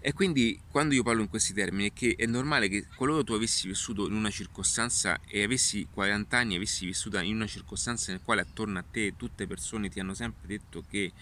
e 0.00 0.12
quindi 0.12 0.60
quando 0.70 0.94
io 0.94 1.02
parlo 1.02 1.22
in 1.22 1.28
questi 1.28 1.52
termini 1.52 1.90
è 1.90 1.92
che 1.92 2.14
è 2.16 2.24
normale 2.24 2.68
che 2.68 2.86
qualora 2.94 3.24
tu 3.24 3.32
avessi 3.32 3.66
vissuto 3.66 4.06
in 4.06 4.14
una 4.14 4.30
circostanza 4.30 5.20
e 5.26 5.42
avessi 5.42 5.88
40 5.90 6.36
anni, 6.36 6.54
avessi 6.54 6.86
vissuto 6.86 7.18
in 7.18 7.34
una 7.34 7.48
circostanza 7.48 8.12
nel 8.12 8.20
quale 8.22 8.42
attorno 8.42 8.78
a 8.78 8.84
te 8.88 9.14
tutte 9.16 9.48
persone 9.48 9.88
ti 9.88 9.98
hanno 9.98 10.14
sempre 10.14 10.46
detto 10.46 10.84
che 10.88 11.12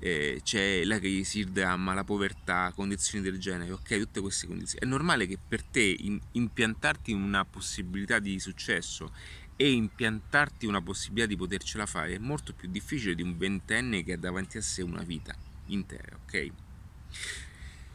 eh, 0.00 0.40
c'è 0.42 0.84
la 0.84 0.98
crisi, 0.98 1.38
il 1.38 1.50
dramma, 1.50 1.94
la 1.94 2.02
povertà, 2.02 2.72
condizioni 2.74 3.22
del 3.22 3.38
genere, 3.38 3.70
ok, 3.70 3.98
tutte 4.00 4.20
queste 4.20 4.48
condizioni. 4.48 4.84
È 4.84 4.88
normale 4.88 5.26
che 5.26 5.38
per 5.38 5.62
te 5.62 5.82
in, 5.82 6.20
impiantarti 6.32 7.12
una 7.12 7.44
possibilità 7.44 8.18
di 8.18 8.40
successo 8.40 9.12
e 9.56 9.70
impiantarti 9.70 10.66
una 10.66 10.82
possibilità 10.82 11.28
di 11.28 11.36
potercela 11.36 11.86
fare 11.86 12.14
è 12.14 12.18
molto 12.18 12.52
più 12.52 12.68
difficile 12.68 13.14
di 13.14 13.22
un 13.22 13.36
ventenne 13.36 14.02
che 14.02 14.14
ha 14.14 14.18
davanti 14.18 14.58
a 14.58 14.62
sé 14.62 14.82
una 14.82 15.02
vita 15.02 15.34
intera, 15.66 16.18
ok? 16.24 16.50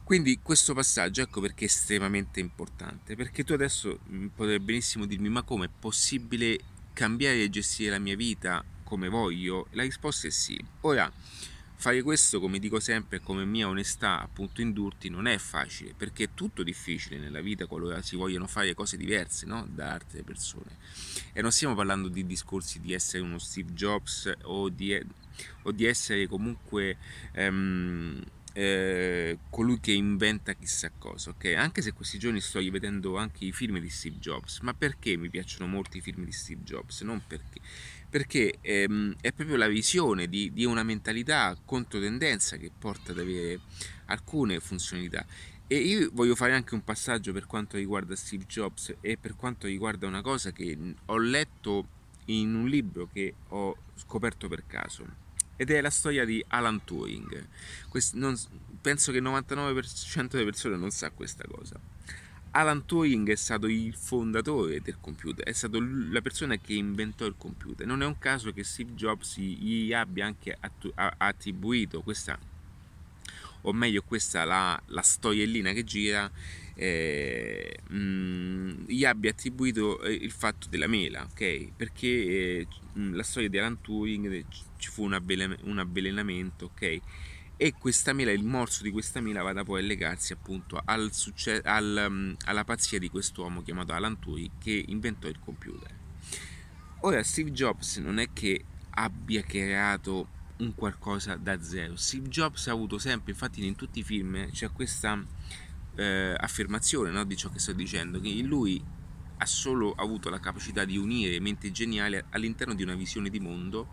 Quindi 0.09 0.39
questo 0.41 0.73
passaggio 0.73 1.21
ecco 1.21 1.39
perché 1.39 1.65
è 1.65 1.67
estremamente 1.67 2.39
importante, 2.39 3.15
perché 3.15 3.43
tu 3.43 3.53
adesso 3.53 3.99
mm, 4.09 4.29
potrai 4.29 4.57
benissimo 4.59 5.05
dirmi 5.05 5.29
ma 5.29 5.43
come 5.43 5.67
è 5.67 5.69
possibile 5.69 6.57
cambiare 6.93 7.43
e 7.43 7.49
gestire 7.51 7.91
la 7.91 7.99
mia 7.99 8.15
vita 8.15 8.65
come 8.83 9.07
voglio? 9.07 9.67
La 9.73 9.83
risposta 9.83 10.25
è 10.25 10.31
sì. 10.31 10.59
Ora, 10.81 11.13
fare 11.75 12.01
questo, 12.01 12.39
come 12.39 12.57
dico 12.57 12.79
sempre, 12.79 13.19
come 13.19 13.45
mia 13.45 13.67
onestà 13.67 14.19
appunto 14.19 14.61
indurti, 14.61 15.09
non 15.09 15.27
è 15.27 15.37
facile, 15.37 15.93
perché 15.95 16.23
è 16.23 16.29
tutto 16.33 16.63
difficile 16.63 17.19
nella 17.19 17.41
vita 17.41 17.67
qualora 17.67 18.01
si 18.01 18.15
vogliono 18.15 18.47
fare 18.47 18.73
cose 18.73 18.97
diverse 18.97 19.45
no? 19.45 19.67
da 19.69 19.93
altre 19.93 20.23
persone. 20.23 20.75
E 21.33 21.43
non 21.43 21.51
stiamo 21.51 21.75
parlando 21.75 22.07
di 22.07 22.25
discorsi 22.25 22.79
di 22.79 22.93
essere 22.93 23.21
uno 23.21 23.37
Steve 23.37 23.73
Jobs 23.73 24.33
o 24.45 24.69
di, 24.69 24.99
o 25.61 25.71
di 25.71 25.85
essere 25.85 26.25
comunque... 26.25 26.97
Um, 27.35 28.23
eh, 28.53 29.37
colui 29.49 29.79
che 29.79 29.91
inventa 29.91 30.53
chissà 30.53 30.91
cosa, 30.97 31.31
ok? 31.31 31.53
Anche 31.55 31.81
se 31.81 31.93
questi 31.93 32.17
giorni 32.17 32.41
sto 32.41 32.59
rivedendo 32.59 33.17
anche 33.17 33.45
i 33.45 33.51
film 33.51 33.79
di 33.79 33.89
Steve 33.89 34.17
Jobs, 34.17 34.59
ma 34.61 34.73
perché 34.73 35.15
mi 35.17 35.29
piacciono 35.29 35.67
molto 35.67 35.97
i 35.97 36.01
film 36.01 36.23
di 36.25 36.31
Steve 36.31 36.63
Jobs? 36.63 37.01
Non 37.01 37.21
perché, 37.25 37.59
perché 38.09 38.57
ehm, 38.61 39.15
è 39.21 39.31
proprio 39.31 39.57
la 39.57 39.67
visione 39.67 40.27
di, 40.27 40.51
di 40.51 40.65
una 40.65 40.83
mentalità 40.83 41.55
controtendenza 41.63 42.57
che 42.57 42.71
porta 42.77 43.11
ad 43.11 43.19
avere 43.19 43.59
alcune 44.05 44.59
funzionalità. 44.59 45.25
E 45.67 45.77
io 45.77 46.09
voglio 46.13 46.35
fare 46.35 46.53
anche 46.53 46.73
un 46.73 46.83
passaggio 46.83 47.31
per 47.31 47.45
quanto 47.45 47.77
riguarda 47.77 48.15
Steve 48.15 48.45
Jobs 48.45 48.95
e 49.01 49.17
per 49.17 49.35
quanto 49.35 49.67
riguarda 49.67 50.07
una 50.07 50.21
cosa 50.21 50.51
che 50.51 50.75
ho 51.05 51.17
letto 51.17 51.87
in 52.25 52.55
un 52.55 52.67
libro 52.67 53.07
che 53.11 53.35
ho 53.49 53.77
scoperto 53.95 54.47
per 54.47 54.65
caso 54.65 55.27
ed 55.59 55.71
è 55.71 55.81
la 55.81 55.89
storia 55.89 56.23
di 56.23 56.41
Alan 56.47 56.85
Turing. 56.85 57.47
Quest, 57.89 58.13
non, 58.13 58.33
penso 58.79 59.11
che 59.11 59.17
il 59.17 59.23
99% 59.25 60.27
delle 60.29 60.45
persone 60.45 60.77
non 60.77 60.89
sa 60.89 61.11
questa 61.11 61.43
cosa. 61.45 61.77
Alan 62.51 62.85
Turing 62.85 63.29
è 63.29 63.35
stato 63.35 63.67
il 63.67 63.93
fondatore 63.93 64.79
del 64.79 64.95
computer, 65.01 65.43
è 65.43 65.51
stato 65.51 65.77
la 65.81 66.21
persona 66.21 66.55
che 66.55 66.75
inventò 66.75 67.25
il 67.25 67.35
computer. 67.37 67.85
Non 67.85 68.01
è 68.01 68.05
un 68.05 68.17
caso 68.17 68.53
che 68.53 68.63
Steve 68.63 68.93
Jobs 68.93 69.37
gli 69.37 69.91
abbia 69.91 70.25
anche 70.25 70.57
attribuito 71.17 72.03
questa, 72.03 72.39
o 73.63 73.73
meglio 73.73 74.01
questa 74.01 74.45
la, 74.45 74.81
la 74.85 75.01
storiellina 75.01 75.73
che 75.73 75.83
gira, 75.83 76.31
eh, 76.81 77.77
mh, 77.89 78.85
gli 78.87 79.03
abbia 79.03 79.31
attribuito 79.31 80.01
eh, 80.01 80.13
il 80.13 80.31
fatto 80.31 80.69
della 80.69 80.87
mela, 80.87 81.27
ok? 81.29 81.71
Perché 81.75 82.07
eh, 82.07 82.67
la 82.93 83.23
storia 83.23 83.49
di 83.49 83.57
Alan 83.57 83.81
Turing 83.81 84.45
ci 84.77 84.89
fu 84.89 85.03
un, 85.03 85.13
avvelenamento, 85.13 86.65
ok? 86.65 86.99
E 87.57 87.73
questa 87.77 88.13
mela, 88.13 88.31
il 88.31 88.45
morso 88.45 88.81
di 88.81 88.91
questa 88.91 89.19
mela 89.19 89.41
vada 89.41 89.65
poi 89.65 89.81
a 89.81 89.85
legarsi 89.85 90.31
appunto 90.31 90.81
al 90.85 91.11
succe- 91.11 91.59
al, 91.61 92.05
um, 92.07 92.35
alla 92.45 92.63
pazzia 92.63 92.97
di 92.97 93.09
quest'uomo 93.09 93.61
chiamato 93.61 93.91
Alan 93.91 94.17
Turing 94.17 94.51
che 94.57 94.85
inventò 94.87 95.27
il 95.27 95.39
computer. 95.39 95.93
Ora 97.01 97.21
Steve 97.23 97.51
Jobs 97.51 97.97
non 97.97 98.19
è 98.19 98.29
che 98.31 98.63
abbia 98.91 99.41
creato 99.41 100.29
un 100.59 100.73
qualcosa 100.75 101.35
da 101.35 101.61
zero. 101.61 101.97
Steve 101.97 102.29
Jobs 102.29 102.67
ha 102.67 102.71
avuto 102.71 102.97
sempre, 102.97 103.33
infatti 103.33 103.65
in 103.65 103.75
tutti 103.75 103.99
i 103.99 104.03
film 104.03 104.49
c'è 104.51 104.71
questa 104.71 105.21
eh, 105.95 106.35
affermazione 106.37 107.11
no, 107.11 107.23
di 107.23 107.35
ciò 107.35 107.49
che 107.49 107.59
sto 107.59 107.73
dicendo, 107.73 108.19
che 108.19 108.29
lui 108.41 108.81
ha 109.41 109.45
solo 109.45 109.93
avuto 109.93 110.29
la 110.29 110.39
capacità 110.39 110.83
di 110.83 110.97
unire 110.97 111.39
mente 111.39 111.71
geniale 111.71 112.25
all'interno 112.31 112.73
di 112.73 112.83
una 112.83 112.95
visione 112.95 113.29
di 113.29 113.39
mondo 113.39 113.87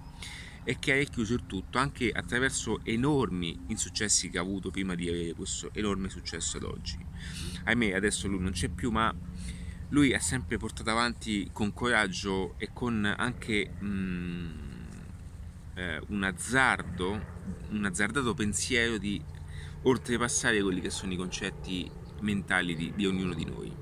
e 0.64 0.80
che 0.80 1.00
ha 1.00 1.04
chiuso 1.04 1.34
il 1.34 1.46
tutto 1.46 1.78
anche 1.78 2.10
attraverso 2.10 2.80
enormi 2.84 3.56
insuccessi 3.68 4.28
che 4.30 4.38
ha 4.38 4.40
avuto 4.40 4.70
prima 4.72 4.96
di 4.96 5.08
avere 5.08 5.32
questo 5.32 5.70
enorme 5.72 6.08
successo 6.08 6.56
ad 6.56 6.64
oggi. 6.64 6.98
Ahimè, 7.64 7.92
adesso 7.92 8.26
lui 8.26 8.40
non 8.40 8.50
c'è 8.50 8.68
più, 8.68 8.90
ma 8.90 9.14
lui 9.90 10.12
ha 10.12 10.18
sempre 10.18 10.56
portato 10.56 10.90
avanti 10.90 11.48
con 11.52 11.72
coraggio 11.72 12.54
e 12.58 12.70
con 12.72 13.04
anche 13.04 13.74
mm, 13.80 14.50
eh, 15.74 16.02
un 16.08 16.24
azzardo, 16.24 17.24
un 17.70 17.84
azzardato 17.84 18.34
pensiero 18.34 18.98
di 18.98 19.22
oltrepassare 19.88 20.60
quelli 20.62 20.80
che 20.80 20.90
sono 20.90 21.12
i 21.12 21.16
concetti 21.16 21.90
mentali 22.20 22.74
di, 22.74 22.92
di 22.94 23.06
ognuno 23.06 23.34
di 23.34 23.44
noi. 23.44 23.74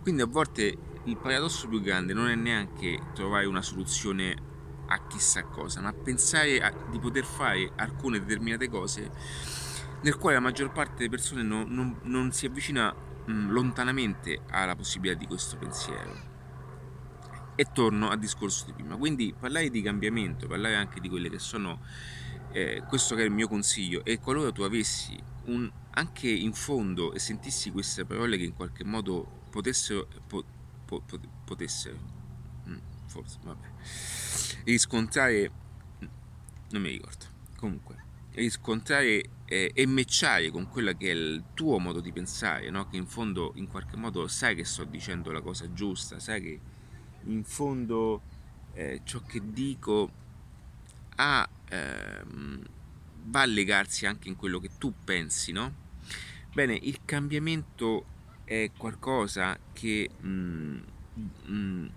Quindi 0.00 0.22
a 0.22 0.26
volte 0.26 0.76
il 1.04 1.16
paradosso 1.16 1.68
più 1.68 1.80
grande 1.80 2.12
non 2.12 2.28
è 2.28 2.34
neanche 2.34 3.00
trovare 3.14 3.46
una 3.46 3.62
soluzione 3.62 4.36
a 4.88 5.06
chissà 5.06 5.44
cosa, 5.44 5.80
ma 5.80 5.92
pensare 5.92 6.60
a, 6.60 6.72
di 6.90 6.98
poter 6.98 7.24
fare 7.24 7.72
alcune 7.76 8.20
determinate 8.20 8.68
cose 8.68 9.10
nel 10.02 10.16
quale 10.16 10.36
la 10.36 10.42
maggior 10.42 10.70
parte 10.72 10.96
delle 10.96 11.08
persone 11.08 11.42
non, 11.42 11.66
non, 11.68 11.98
non 12.02 12.30
si 12.30 12.46
avvicina 12.46 12.92
mh, 12.92 13.50
lontanamente 13.50 14.42
alla 14.50 14.76
possibilità 14.76 15.18
di 15.18 15.26
questo 15.26 15.56
pensiero. 15.56 16.34
E 17.56 17.66
torno 17.72 18.10
al 18.10 18.18
discorso 18.18 18.66
di 18.66 18.72
prima. 18.72 18.96
Quindi 18.96 19.34
parlare 19.36 19.70
di 19.70 19.80
cambiamento, 19.80 20.46
parlare 20.46 20.74
anche 20.74 21.00
di 21.00 21.08
quelle 21.08 21.30
che 21.30 21.38
sono 21.38 21.80
eh, 22.56 22.82
questo 22.88 23.14
che 23.14 23.20
è 23.20 23.24
il 23.26 23.30
mio 23.30 23.48
consiglio 23.48 24.02
e 24.02 24.18
qualora 24.18 24.50
tu 24.50 24.62
avessi 24.62 25.14
un, 25.44 25.70
anche 25.90 26.30
in 26.30 26.54
fondo 26.54 27.12
e 27.12 27.18
sentissi 27.18 27.70
queste 27.70 28.06
parole 28.06 28.38
che 28.38 28.44
in 28.44 28.54
qualche 28.54 28.82
modo 28.82 29.42
potessero, 29.50 30.08
po, 30.26 30.42
po, 30.86 31.02
potessero 31.44 31.98
mm, 32.66 32.76
forse, 33.08 33.36
vabbè, 33.42 33.66
riscontrare, 34.64 35.50
non 36.70 36.80
mi 36.80 36.88
ricordo, 36.88 37.26
comunque, 37.58 38.02
riscontrare 38.32 39.22
eh, 39.44 39.72
e 39.74 39.86
matchare 39.86 40.50
con 40.50 40.66
quello 40.70 40.96
che 40.96 41.10
è 41.10 41.14
il 41.14 41.44
tuo 41.52 41.78
modo 41.78 42.00
di 42.00 42.10
pensare, 42.10 42.70
no? 42.70 42.88
che 42.88 42.96
in 42.96 43.06
fondo 43.06 43.52
in 43.56 43.68
qualche 43.68 43.96
modo 43.96 44.28
sai 44.28 44.54
che 44.54 44.64
sto 44.64 44.84
dicendo 44.84 45.30
la 45.30 45.42
cosa 45.42 45.70
giusta, 45.74 46.18
sai 46.18 46.40
che 46.40 46.60
in 47.24 47.44
fondo 47.44 48.22
eh, 48.72 49.02
ciò 49.04 49.20
che 49.20 49.42
dico 49.44 50.10
ha, 51.16 51.48
ehm, 51.68 52.62
va 53.24 53.40
a 53.42 53.46
legarsi 53.46 54.06
anche 54.06 54.28
in 54.28 54.36
quello 54.36 54.58
che 54.58 54.70
tu 54.78 54.92
pensi, 55.04 55.52
no? 55.52 55.84
Bene, 56.52 56.78
il 56.80 57.00
cambiamento 57.04 58.06
è 58.44 58.70
qualcosa 58.76 59.58
che 59.72 60.08
mh, 60.18 60.78
mh, 61.44 61.90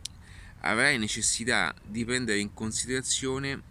avrai 0.62 0.98
necessità 0.98 1.74
di 1.84 2.04
prendere 2.04 2.40
in 2.40 2.54
considerazione 2.54 3.62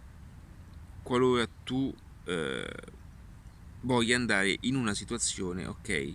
qualora 1.03 1.47
tu 1.63 1.93
eh, 2.25 2.75
voglia 3.81 4.15
andare 4.15 4.57
in 4.61 4.75
una 4.75 4.93
situazione, 4.93 5.65
ok, 5.65 6.13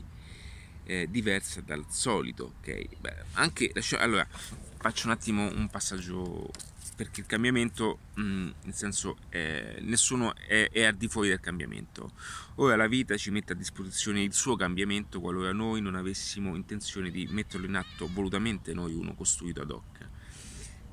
eh, 0.84 1.06
diversa 1.10 1.60
dal 1.60 1.84
solito, 1.88 2.54
ok? 2.58 2.98
Beh, 3.00 3.14
anche, 3.32 3.72
allora, 3.98 4.26
faccio 4.78 5.06
un 5.06 5.12
attimo 5.12 5.50
un 5.52 5.68
passaggio 5.68 6.50
perché 6.96 7.20
il 7.20 7.26
cambiamento, 7.26 7.98
mh, 8.14 8.50
nel 8.62 8.74
senso, 8.74 9.16
eh, 9.30 9.78
nessuno 9.80 10.34
è, 10.36 10.68
è 10.70 10.84
al 10.84 10.94
di 10.94 11.08
fuori 11.08 11.28
del 11.28 11.40
cambiamento. 11.40 12.12
Ora 12.56 12.76
la 12.76 12.86
vita 12.86 13.16
ci 13.16 13.30
mette 13.30 13.52
a 13.52 13.56
disposizione 13.56 14.22
il 14.22 14.32
suo 14.32 14.56
cambiamento 14.56 15.20
qualora 15.20 15.52
noi 15.52 15.80
non 15.80 15.94
avessimo 15.94 16.54
intenzione 16.54 17.10
di 17.10 17.26
metterlo 17.30 17.66
in 17.66 17.74
atto 17.74 18.08
volutamente 18.12 18.74
noi 18.74 18.94
uno 18.94 19.14
costruito 19.14 19.62
ad 19.62 19.70
hoc. 19.70 20.08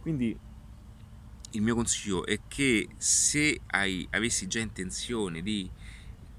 Quindi 0.02 0.38
il 1.52 1.62
mio 1.62 1.76
consiglio 1.76 2.26
è 2.26 2.40
che 2.48 2.88
se 2.98 3.62
hai, 3.68 4.08
avessi 4.12 4.48
già 4.48 4.60
intenzione 4.60 5.42
di 5.42 5.70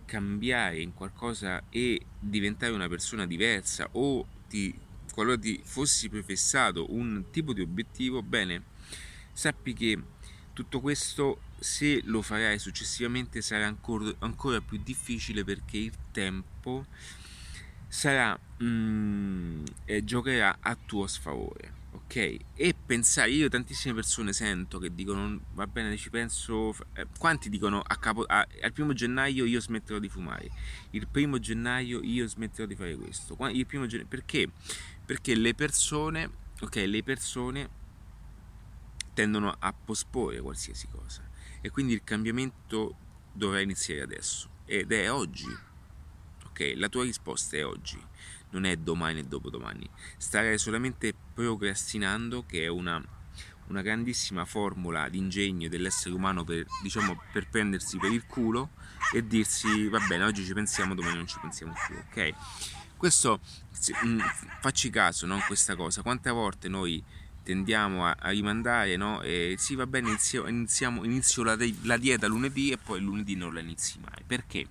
cambiare 0.06 0.80
in 0.80 0.94
qualcosa 0.94 1.64
e 1.68 2.00
diventare 2.18 2.72
una 2.72 2.88
persona 2.88 3.26
diversa 3.26 3.88
o 3.92 4.26
ti, 4.48 4.74
qualora 5.12 5.38
ti 5.38 5.60
fossi 5.62 6.08
prefessato 6.08 6.92
un 6.92 7.26
tipo 7.30 7.52
di 7.52 7.60
obiettivo, 7.60 8.22
bene, 8.22 8.70
sappi 9.32 9.72
che 9.74 10.00
tutto 10.52 10.80
questo 10.80 11.40
se 11.58 12.02
lo 12.04 12.22
farai 12.22 12.58
successivamente 12.58 13.40
sarà 13.40 13.66
ancora, 13.66 14.12
ancora 14.18 14.60
più 14.60 14.80
difficile 14.82 15.44
perché 15.44 15.78
il 15.78 15.92
tempo 16.10 16.86
sarà, 17.88 18.38
mm, 18.62 19.64
eh, 19.84 20.04
giocherà 20.04 20.58
a 20.60 20.76
tuo 20.76 21.06
sfavore 21.06 21.80
ok? 21.92 22.36
E 22.54 22.74
pensare 22.86 23.30
io 23.30 23.48
tantissime 23.48 23.94
persone 23.94 24.32
sento 24.32 24.78
che 24.78 24.94
dicono 24.94 25.40
va 25.52 25.66
bene 25.66 25.96
ci 25.96 26.10
penso 26.10 26.74
eh, 26.94 27.06
quanti 27.18 27.48
dicono 27.48 27.80
a 27.80 27.96
capo, 27.96 28.24
a, 28.24 28.46
al 28.62 28.72
primo 28.72 28.92
gennaio 28.92 29.44
io 29.44 29.60
smetterò 29.60 29.98
di 29.98 30.08
fumare 30.08 30.50
il 30.90 31.06
primo 31.06 31.38
gennaio 31.38 32.00
io 32.02 32.26
smetterò 32.26 32.66
di 32.66 32.74
fare 32.74 32.96
questo 32.96 33.36
il 33.50 33.66
primo 33.66 33.86
gennaio 33.86 34.08
perché? 34.08 34.48
Perché 35.04 35.34
le 35.34 35.54
persone 35.54 36.30
ok 36.60 36.76
le 36.76 37.02
persone 37.02 37.80
tendono 39.12 39.54
a 39.58 39.72
posporre 39.72 40.40
qualsiasi 40.40 40.88
cosa 40.88 41.28
e 41.60 41.70
quindi 41.70 41.92
il 41.92 42.02
cambiamento 42.04 42.96
dovrà 43.32 43.60
iniziare 43.60 44.02
adesso 44.02 44.50
ed 44.64 44.92
è 44.92 45.10
oggi. 45.10 45.46
Ok, 46.46 46.74
la 46.76 46.88
tua 46.88 47.04
risposta 47.04 47.56
è 47.56 47.64
oggi, 47.64 47.98
non 48.50 48.64
è 48.64 48.76
domani 48.76 49.20
e 49.20 49.24
dopodomani. 49.24 49.88
Starai 50.16 50.58
solamente 50.58 51.14
procrastinando, 51.34 52.44
che 52.46 52.64
è 52.64 52.68
una, 52.68 53.02
una 53.68 53.82
grandissima 53.82 54.44
formula 54.44 55.08
di 55.08 55.18
ingegno 55.18 55.68
dell'essere 55.68 56.14
umano 56.14 56.44
per, 56.44 56.66
diciamo, 56.82 57.22
per 57.32 57.48
prendersi 57.48 57.98
per 57.98 58.12
il 58.12 58.26
culo 58.26 58.70
e 59.12 59.26
dirsi 59.26 59.88
va 59.88 59.98
bene, 60.06 60.24
oggi 60.24 60.44
ci 60.44 60.52
pensiamo, 60.52 60.94
domani 60.94 61.16
non 61.16 61.26
ci 61.26 61.38
pensiamo 61.40 61.74
più, 61.86 61.96
ok? 61.96 62.34
Questo, 62.96 63.40
mm, 64.04 64.20
facci 64.60 64.88
caso, 64.90 65.26
no, 65.26 65.42
questa 65.46 65.74
cosa, 65.74 66.02
quante 66.02 66.30
volte 66.30 66.68
noi 66.68 67.02
tendiamo 67.42 68.06
a, 68.06 68.16
a 68.18 68.30
rimandare, 68.30 68.96
no? 68.96 69.20
E 69.22 69.56
sì, 69.58 69.74
va 69.74 69.86
bene, 69.86 70.08
inizio, 70.08 70.46
iniziamo, 70.46 71.04
inizio 71.04 71.42
la, 71.42 71.56
la, 71.82 71.96
dieta 71.96 72.26
lunedì 72.26 72.70
e 72.70 72.78
poi 72.78 73.00
lunedì 73.00 73.34
non 73.34 73.52
la 73.52 73.60
inizi 73.60 73.98
mai. 73.98 74.22
Perché? 74.26 74.66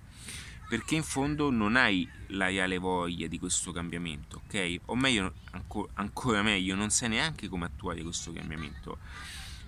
Perché 0.68 0.94
in 0.94 1.02
fondo 1.02 1.50
non 1.50 1.76
hai 1.76 2.08
la 2.28 2.46
reale 2.46 2.78
voglia 2.78 3.26
di 3.26 3.38
questo 3.38 3.72
cambiamento, 3.72 4.42
ok? 4.46 4.80
O 4.86 4.96
meglio, 4.96 5.34
ancora, 5.50 5.92
ancora 5.94 6.42
meglio, 6.42 6.74
non 6.74 6.90
sai 6.90 7.10
neanche 7.10 7.48
come 7.48 7.66
attuare 7.66 8.02
questo 8.02 8.32
cambiamento. 8.32 8.98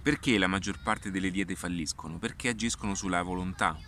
Perché 0.03 0.39
la 0.39 0.47
maggior 0.47 0.83
parte 0.83 1.11
delle 1.11 1.31
diete 1.31 1.55
falliscono? 1.55 2.19
Perché 2.19 2.49
agiscono 2.49 2.95
sulla 2.95 3.23
volontà. 3.23 3.79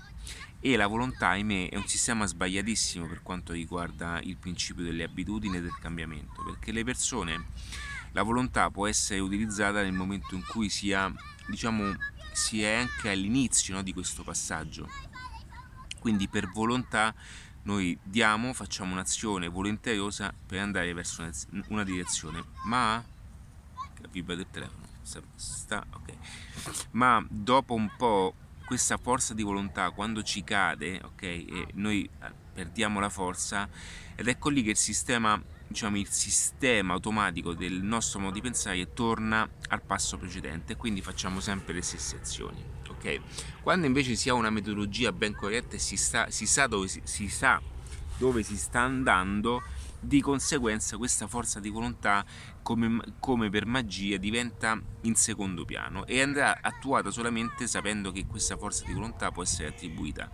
E 0.60 0.76
la 0.76 0.86
volontà, 0.86 1.28
ahimè, 1.28 1.68
è 1.68 1.76
un 1.76 1.86
sistema 1.86 2.26
sbagliatissimo 2.26 3.06
per 3.06 3.22
quanto 3.22 3.52
riguarda 3.52 4.20
il 4.22 4.36
principio 4.36 4.82
delle 4.82 5.04
abitudini 5.04 5.58
e 5.58 5.60
del 5.62 5.78
cambiamento. 5.78 6.42
Perché 6.42 6.72
le 6.72 6.84
persone 6.84 7.44
la 8.12 8.22
volontà 8.22 8.70
può 8.70 8.86
essere 8.86 9.20
utilizzata 9.20 9.82
nel 9.82 9.92
momento 9.92 10.34
in 10.34 10.44
cui 10.46 10.68
si, 10.68 10.92
ha, 10.92 11.12
diciamo, 11.48 11.94
si 12.32 12.62
è 12.62 12.74
anche 12.74 13.10
all'inizio 13.10 13.74
no, 13.74 13.82
di 13.82 13.92
questo 13.92 14.22
passaggio. 14.22 14.88
Quindi 15.98 16.28
per 16.28 16.48
volontà 16.50 17.14
noi 17.62 17.98
diamo, 18.02 18.52
facciamo 18.52 18.92
un'azione 18.92 19.48
volentariosa 19.48 20.32
per 20.46 20.60
andare 20.60 20.92
verso 20.92 21.22
una, 21.22 21.32
una 21.68 21.84
direzione, 21.84 22.44
ma 22.64 23.04
vibra 24.10 24.34
del 24.34 24.46
telefono, 24.50 24.84
sta, 25.34 25.84
okay. 25.90 26.16
ma 26.92 27.24
dopo 27.28 27.74
un 27.74 27.90
po' 27.96 28.34
questa 28.64 28.96
forza 28.96 29.34
di 29.34 29.42
volontà 29.42 29.90
quando 29.90 30.22
ci 30.22 30.42
cade, 30.42 31.00
ok, 31.02 31.74
noi 31.74 32.08
eh, 32.22 32.32
perdiamo 32.52 33.00
la 33.00 33.08
forza 33.08 33.68
ed 34.14 34.26
ecco 34.28 34.48
lì 34.48 34.62
che 34.62 34.70
il 34.70 34.76
sistema 34.76 35.40
diciamo, 35.66 35.96
il 35.98 36.08
sistema 36.08 36.94
automatico 36.94 37.54
del 37.54 37.82
nostro 37.82 38.20
modo 38.20 38.34
di 38.34 38.40
pensare 38.40 38.92
torna 38.92 39.48
al 39.68 39.82
passo 39.82 40.16
precedente 40.16 40.76
quindi 40.76 41.02
facciamo 41.02 41.40
sempre 41.40 41.74
le 41.74 41.82
stesse 41.82 42.16
azioni. 42.16 42.62
Okay? 42.88 43.20
Quando 43.62 43.86
invece 43.86 44.14
si 44.14 44.28
ha 44.28 44.34
una 44.34 44.50
metodologia 44.50 45.12
ben 45.12 45.34
corretta 45.34 45.76
e 45.76 45.78
si, 45.78 45.96
sta, 45.96 46.30
si, 46.30 46.46
sa 46.46 46.66
dove 46.66 46.88
si, 46.88 47.00
si 47.04 47.28
sa 47.28 47.60
dove 48.18 48.42
si 48.42 48.56
sta 48.56 48.80
andando, 48.80 49.62
di 50.00 50.20
conseguenza 50.20 50.96
questa 50.96 51.26
forza 51.26 51.58
di 51.58 51.68
volontà 51.68 52.24
come, 52.62 53.00
come, 53.18 53.50
per 53.50 53.66
magia 53.66 54.16
diventa 54.18 54.80
in 55.02 55.14
secondo 55.14 55.64
piano 55.64 56.06
e 56.06 56.20
andrà 56.20 56.58
attuata 56.60 57.10
solamente 57.10 57.66
sapendo 57.66 58.12
che 58.12 58.26
questa 58.26 58.56
forza 58.56 58.84
di 58.86 58.92
volontà 58.92 59.30
può 59.32 59.42
essere 59.42 59.68
attribuita 59.68 60.30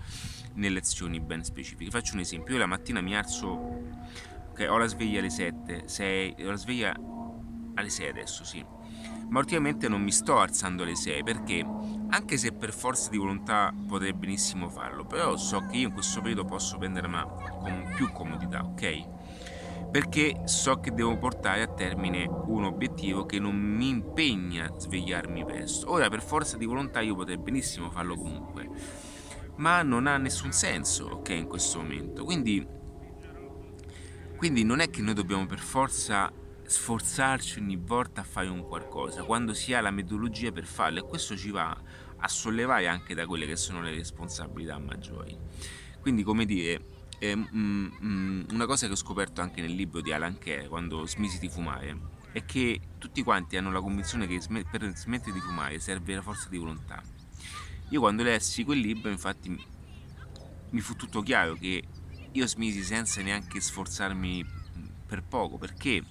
nelle 0.54 0.78
azioni 0.78 1.20
ben 1.20 1.44
specifiche. 1.44 1.90
Faccio 1.90 2.14
un 2.14 2.20
esempio, 2.20 2.54
io 2.54 2.60
la 2.60 2.66
mattina 2.66 3.00
mi 3.00 3.16
alzo 3.16 3.80
Ok, 4.52 4.66
ho 4.68 4.76
la 4.76 4.86
sveglia 4.86 5.20
alle 5.20 5.30
7, 5.30 5.84
6, 5.86 6.34
ho 6.40 6.50
la 6.50 6.56
sveglia 6.56 6.94
alle 7.74 7.88
6 7.88 8.06
adesso, 8.06 8.44
sì. 8.44 8.62
Ma 9.30 9.38
ultimamente 9.38 9.88
non 9.88 10.02
mi 10.02 10.12
sto 10.12 10.38
alzando 10.40 10.82
alle 10.82 10.94
6 10.94 11.22
perché, 11.22 11.66
anche 12.10 12.36
se 12.36 12.52
per 12.52 12.70
forza 12.70 13.08
di 13.08 13.16
volontà 13.16 13.72
potrei 13.88 14.12
benissimo 14.12 14.68
farlo, 14.68 15.06
però 15.06 15.38
so 15.38 15.64
che 15.70 15.78
io 15.78 15.88
in 15.88 15.94
questo 15.94 16.20
periodo 16.20 16.44
posso 16.44 16.76
prenderla 16.76 17.24
con 17.60 17.94
più 17.96 18.12
comodità, 18.12 18.62
ok? 18.62 19.88
Perché 19.90 20.42
so 20.44 20.80
che 20.80 20.92
devo 20.92 21.16
portare 21.16 21.62
a 21.62 21.68
termine 21.68 22.28
un 22.28 22.64
obiettivo 22.64 23.24
che 23.24 23.38
non 23.38 23.56
mi 23.56 23.88
impegna 23.88 24.66
a 24.66 24.78
svegliarmi 24.78 25.46
presto. 25.46 25.90
Ora, 25.90 26.10
per 26.10 26.20
forza 26.20 26.58
di 26.58 26.66
volontà, 26.66 27.00
io 27.00 27.14
potrei 27.14 27.38
benissimo 27.38 27.90
farlo 27.90 28.16
comunque, 28.16 28.68
ma 29.56 29.82
non 29.82 30.06
ha 30.06 30.18
nessun 30.18 30.52
senso, 30.52 31.06
ok, 31.06 31.30
in 31.30 31.46
questo 31.46 31.78
momento. 31.78 32.24
Quindi 32.24 32.80
quindi 34.42 34.64
non 34.64 34.81
è 34.81 34.90
che 34.90 35.02
noi 35.02 35.14
dobbiamo 35.14 35.46
per 35.46 35.61
forza 35.61 36.28
sforzarci 36.66 37.61
ogni 37.61 37.76
volta 37.76 38.22
a 38.22 38.24
fare 38.24 38.48
un 38.48 38.66
qualcosa, 38.66 39.22
quando 39.22 39.55
si 39.55 39.72
ha 39.72 39.81
la 39.81 39.92
metodologia 39.92 40.50
per 40.50 40.64
farlo 40.64 40.98
e 40.98 41.02
questo 41.09 41.37
ci 41.37 41.52
va 41.52 41.81
a 42.16 42.26
sollevare 42.26 42.88
anche 42.88 43.14
da 43.14 43.24
quelle 43.24 43.46
che 43.46 43.55
sono 43.55 43.81
le 43.81 43.92
responsabilità 43.92 44.76
maggiori. 44.78 45.38
Quindi 46.00 46.24
come 46.24 46.44
dire, 46.44 46.85
eh, 47.20 47.37
mm, 47.37 47.87
mm, 48.02 48.42
una 48.50 48.66
cosa 48.66 48.87
che 48.87 48.94
ho 48.94 48.96
scoperto 48.96 49.40
anche 49.40 49.61
nel 49.61 49.74
libro 49.74 50.00
di 50.00 50.12
Alan 50.12 50.37
Kerr 50.38 50.66
quando 50.66 51.07
smisi 51.07 51.38
di 51.38 51.48
fumare 51.48 51.96
è 52.33 52.44
che 52.44 52.81
tutti 52.98 53.22
quanti 53.22 53.57
hanno 53.57 53.70
la 53.70 53.81
convinzione 53.81 54.26
che 54.26 54.40
per 54.48 54.90
smettere 54.96 55.35
di 55.35 55.40
fumare 55.40 55.78
serve 55.78 56.16
la 56.16 56.22
forza 56.22 56.48
di 56.48 56.59
volontà. 56.59 57.00
Io 57.90 58.00
quando 58.00 58.24
lessi 58.24 58.64
quel 58.64 58.81
libro 58.81 59.09
infatti 59.09 59.57
mi 60.70 60.81
fu 60.81 60.96
tutto 60.96 61.22
chiaro 61.22 61.55
che 61.55 61.85
io 62.32 62.46
smisi 62.46 62.82
senza 62.82 63.20
neanche 63.22 63.60
sforzarmi 63.60 64.44
per 65.06 65.22
poco, 65.22 65.58
perché? 65.58 66.02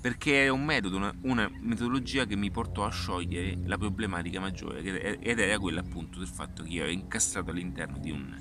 Perché 0.00 0.34
era 0.34 0.52
un 0.52 0.64
metodo, 0.64 0.96
una, 0.96 1.14
una 1.22 1.50
metodologia 1.60 2.24
che 2.26 2.36
mi 2.36 2.50
portò 2.50 2.84
a 2.84 2.90
sciogliere 2.90 3.56
la 3.64 3.78
problematica 3.78 4.40
maggiore 4.40 4.80
ed 5.20 5.38
era 5.38 5.58
quella 5.58 5.80
appunto 5.80 6.18
del 6.18 6.28
fatto 6.28 6.62
che 6.64 6.70
io 6.70 6.82
ero 6.82 6.90
incastrato 6.90 7.50
all'interno 7.50 7.98
di 7.98 8.10
un, 8.10 8.36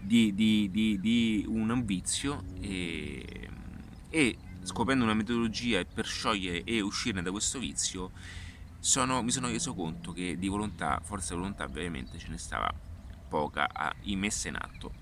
di, 0.00 0.34
di, 0.34 0.70
di, 0.70 1.00
di 1.00 1.44
un 1.48 1.82
vizio 1.84 2.44
e, 2.60 3.48
e 4.10 4.36
scoprendo 4.62 5.04
una 5.04 5.14
metodologia 5.14 5.82
per 5.84 6.06
sciogliere 6.06 6.62
e 6.64 6.80
uscirne 6.80 7.22
da 7.22 7.30
questo 7.30 7.58
vizio 7.58 8.12
sono, 8.78 9.22
mi 9.22 9.30
sono 9.30 9.48
reso 9.48 9.74
conto 9.74 10.12
che 10.12 10.36
di 10.38 10.48
volontà, 10.48 11.00
forza 11.02 11.34
di 11.34 11.40
volontà 11.40 11.66
veramente 11.66 12.18
ce 12.18 12.28
ne 12.28 12.38
stava 12.38 12.72
poca 13.28 13.68
a, 13.72 13.92
messa 14.14 14.48
in 14.48 14.56
atto. 14.56 14.92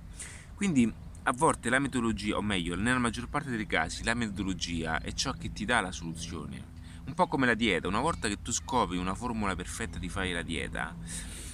Quindi 0.54 0.90
a 1.26 1.32
volte 1.32 1.70
la 1.70 1.78
metodologia, 1.78 2.36
o 2.36 2.42
meglio, 2.42 2.76
nella 2.76 2.98
maggior 2.98 3.28
parte 3.28 3.50
dei 3.50 3.66
casi, 3.66 4.04
la 4.04 4.12
metodologia 4.12 5.00
è 5.00 5.12
ciò 5.12 5.32
che 5.32 5.52
ti 5.52 5.64
dà 5.64 5.80
la 5.80 5.90
soluzione. 5.90 6.72
Un 7.06 7.14
po' 7.14 7.26
come 7.28 7.46
la 7.46 7.54
dieta, 7.54 7.88
una 7.88 8.00
volta 8.00 8.28
che 8.28 8.42
tu 8.42 8.52
scopri 8.52 8.98
una 8.98 9.14
formula 9.14 9.54
perfetta 9.54 9.98
di 9.98 10.10
fare 10.10 10.32
la 10.32 10.42
dieta, 10.42 10.94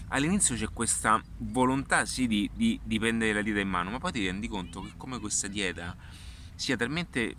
all'inizio 0.09 0.57
c'è 0.57 0.69
questa 0.73 1.23
volontà 1.39 2.05
sì 2.05 2.27
di, 2.27 2.51
di, 2.53 2.81
di 2.83 2.99
prendere 2.99 3.33
la 3.33 3.43
dieta 3.43 3.61
in 3.61 3.69
mano, 3.69 3.91
ma 3.91 3.99
poi 3.99 4.11
ti 4.11 4.27
rendi 4.27 4.49
conto 4.49 4.83
che 4.83 4.93
come 4.97 5.21
questa 5.21 5.47
dieta 5.47 5.97
sia 6.57 6.77
talmente 6.77 7.37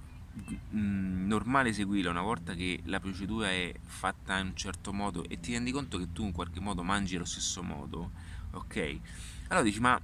mh, 0.69 1.27
normale 1.27 1.73
seguirla 1.73 2.11
una 2.11 2.21
volta 2.21 2.53
che 2.53 2.79
la 2.85 3.01
procedura 3.01 3.49
è 3.49 3.73
fatta 3.83 4.37
in 4.37 4.47
un 4.47 4.55
certo 4.55 4.93
modo 4.93 5.25
e 5.27 5.39
ti 5.41 5.51
rendi 5.51 5.71
conto 5.71 5.97
che 5.97 6.13
tu 6.13 6.23
in 6.23 6.31
qualche 6.31 6.61
modo 6.61 6.81
mangi 6.81 7.17
allo 7.17 7.25
stesso 7.25 7.61
modo, 7.61 8.11
ok? 8.51 8.99
Allora 9.47 9.65
dici, 9.65 9.81
ma 9.81 9.99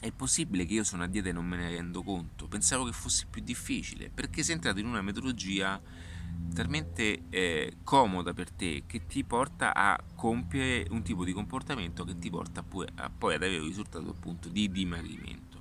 è 0.00 0.10
possibile 0.12 0.64
che 0.64 0.74
io 0.74 0.84
sono 0.84 1.02
a 1.02 1.06
dieta 1.06 1.28
e 1.28 1.32
non 1.32 1.46
me 1.46 1.56
ne 1.56 1.68
rendo 1.68 2.02
conto? 2.02 2.48
Pensavo 2.48 2.84
che 2.84 2.92
fosse 2.92 3.26
più 3.30 3.42
difficile, 3.42 4.10
perché 4.12 4.42
sei 4.42 4.54
entrato 4.54 4.80
in 4.80 4.86
una 4.86 5.02
metodologia 5.02 5.80
talmente 6.54 7.24
eh, 7.28 7.76
comoda 7.84 8.32
per 8.32 8.50
te 8.50 8.84
che 8.86 9.06
ti 9.06 9.24
porta 9.24 9.74
a 9.74 9.98
compiere 10.14 10.86
un 10.90 11.02
tipo 11.02 11.24
di 11.24 11.32
comportamento 11.32 12.04
che 12.04 12.18
ti 12.18 12.30
porta 12.30 12.62
poi, 12.62 12.86
a, 12.94 13.10
poi 13.10 13.34
ad 13.34 13.42
avere 13.42 13.60
un 13.60 13.66
risultato 13.66 14.08
appunto 14.08 14.48
di 14.48 14.70
dimagrimento. 14.70 15.58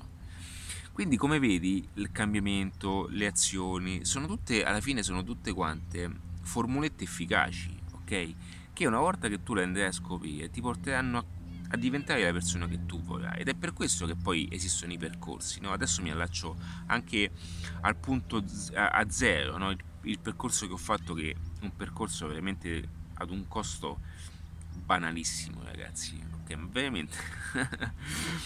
Quindi 0.94 1.18
come 1.18 1.40
vedi 1.40 1.88
il 1.96 2.12
cambiamento, 2.12 3.08
le 3.10 3.28
azioni, 3.28 4.06
sono 4.06 4.26
tutte, 4.26 4.64
alla 4.64 4.82
fine 4.82 5.04
sono 5.04 5.24
tutte 5.24 5.54
quante 5.54 6.10
formulette 6.42 7.04
efficaci, 7.04 7.78
ok? 7.94 8.34
Che 8.74 8.88
una 8.88 9.00
volta 9.00 9.28
che 9.28 9.44
tu 9.44 9.54
le 9.54 9.64
andrai 9.64 9.86
a 9.86 9.92
scoprire 9.92 10.50
ti 10.50 10.62
porteranno 10.62 11.18
a, 11.18 11.26
a 11.72 11.78
diventare 11.78 12.24
la 12.24 12.32
persona 12.32 12.68
che 12.68 12.86
tu 12.86 13.02
vorrai 13.02 13.42
ed 13.42 13.48
è 13.48 13.54
per 13.54 13.74
questo 13.74 14.06
che 14.06 14.16
poi 14.16 14.48
esistono 14.52 14.92
i 14.92 14.98
percorsi, 14.98 15.60
no? 15.60 15.72
Adesso 15.72 16.02
mi 16.02 16.12
allaccio 16.12 16.58
anche 16.88 17.32
al 17.82 17.96
punto 17.96 18.44
a, 18.74 18.90
a 18.90 19.10
zero, 19.10 19.58
no? 19.58 19.70
il, 19.70 19.78
il 20.04 20.20
percorso 20.20 20.66
che 20.68 20.74
ho 20.74 20.78
fatto 20.78 21.14
che 21.14 21.32
è 21.32 21.36
un 21.62 21.76
percorso 21.76 22.28
veramente 22.28 22.88
ad 23.16 23.30
un 23.30 23.48
costo 23.48 24.00
banalissimo 24.74 25.62
ragazzi, 25.64 26.20
ok? 26.44 26.58
Veramente... 26.70 27.18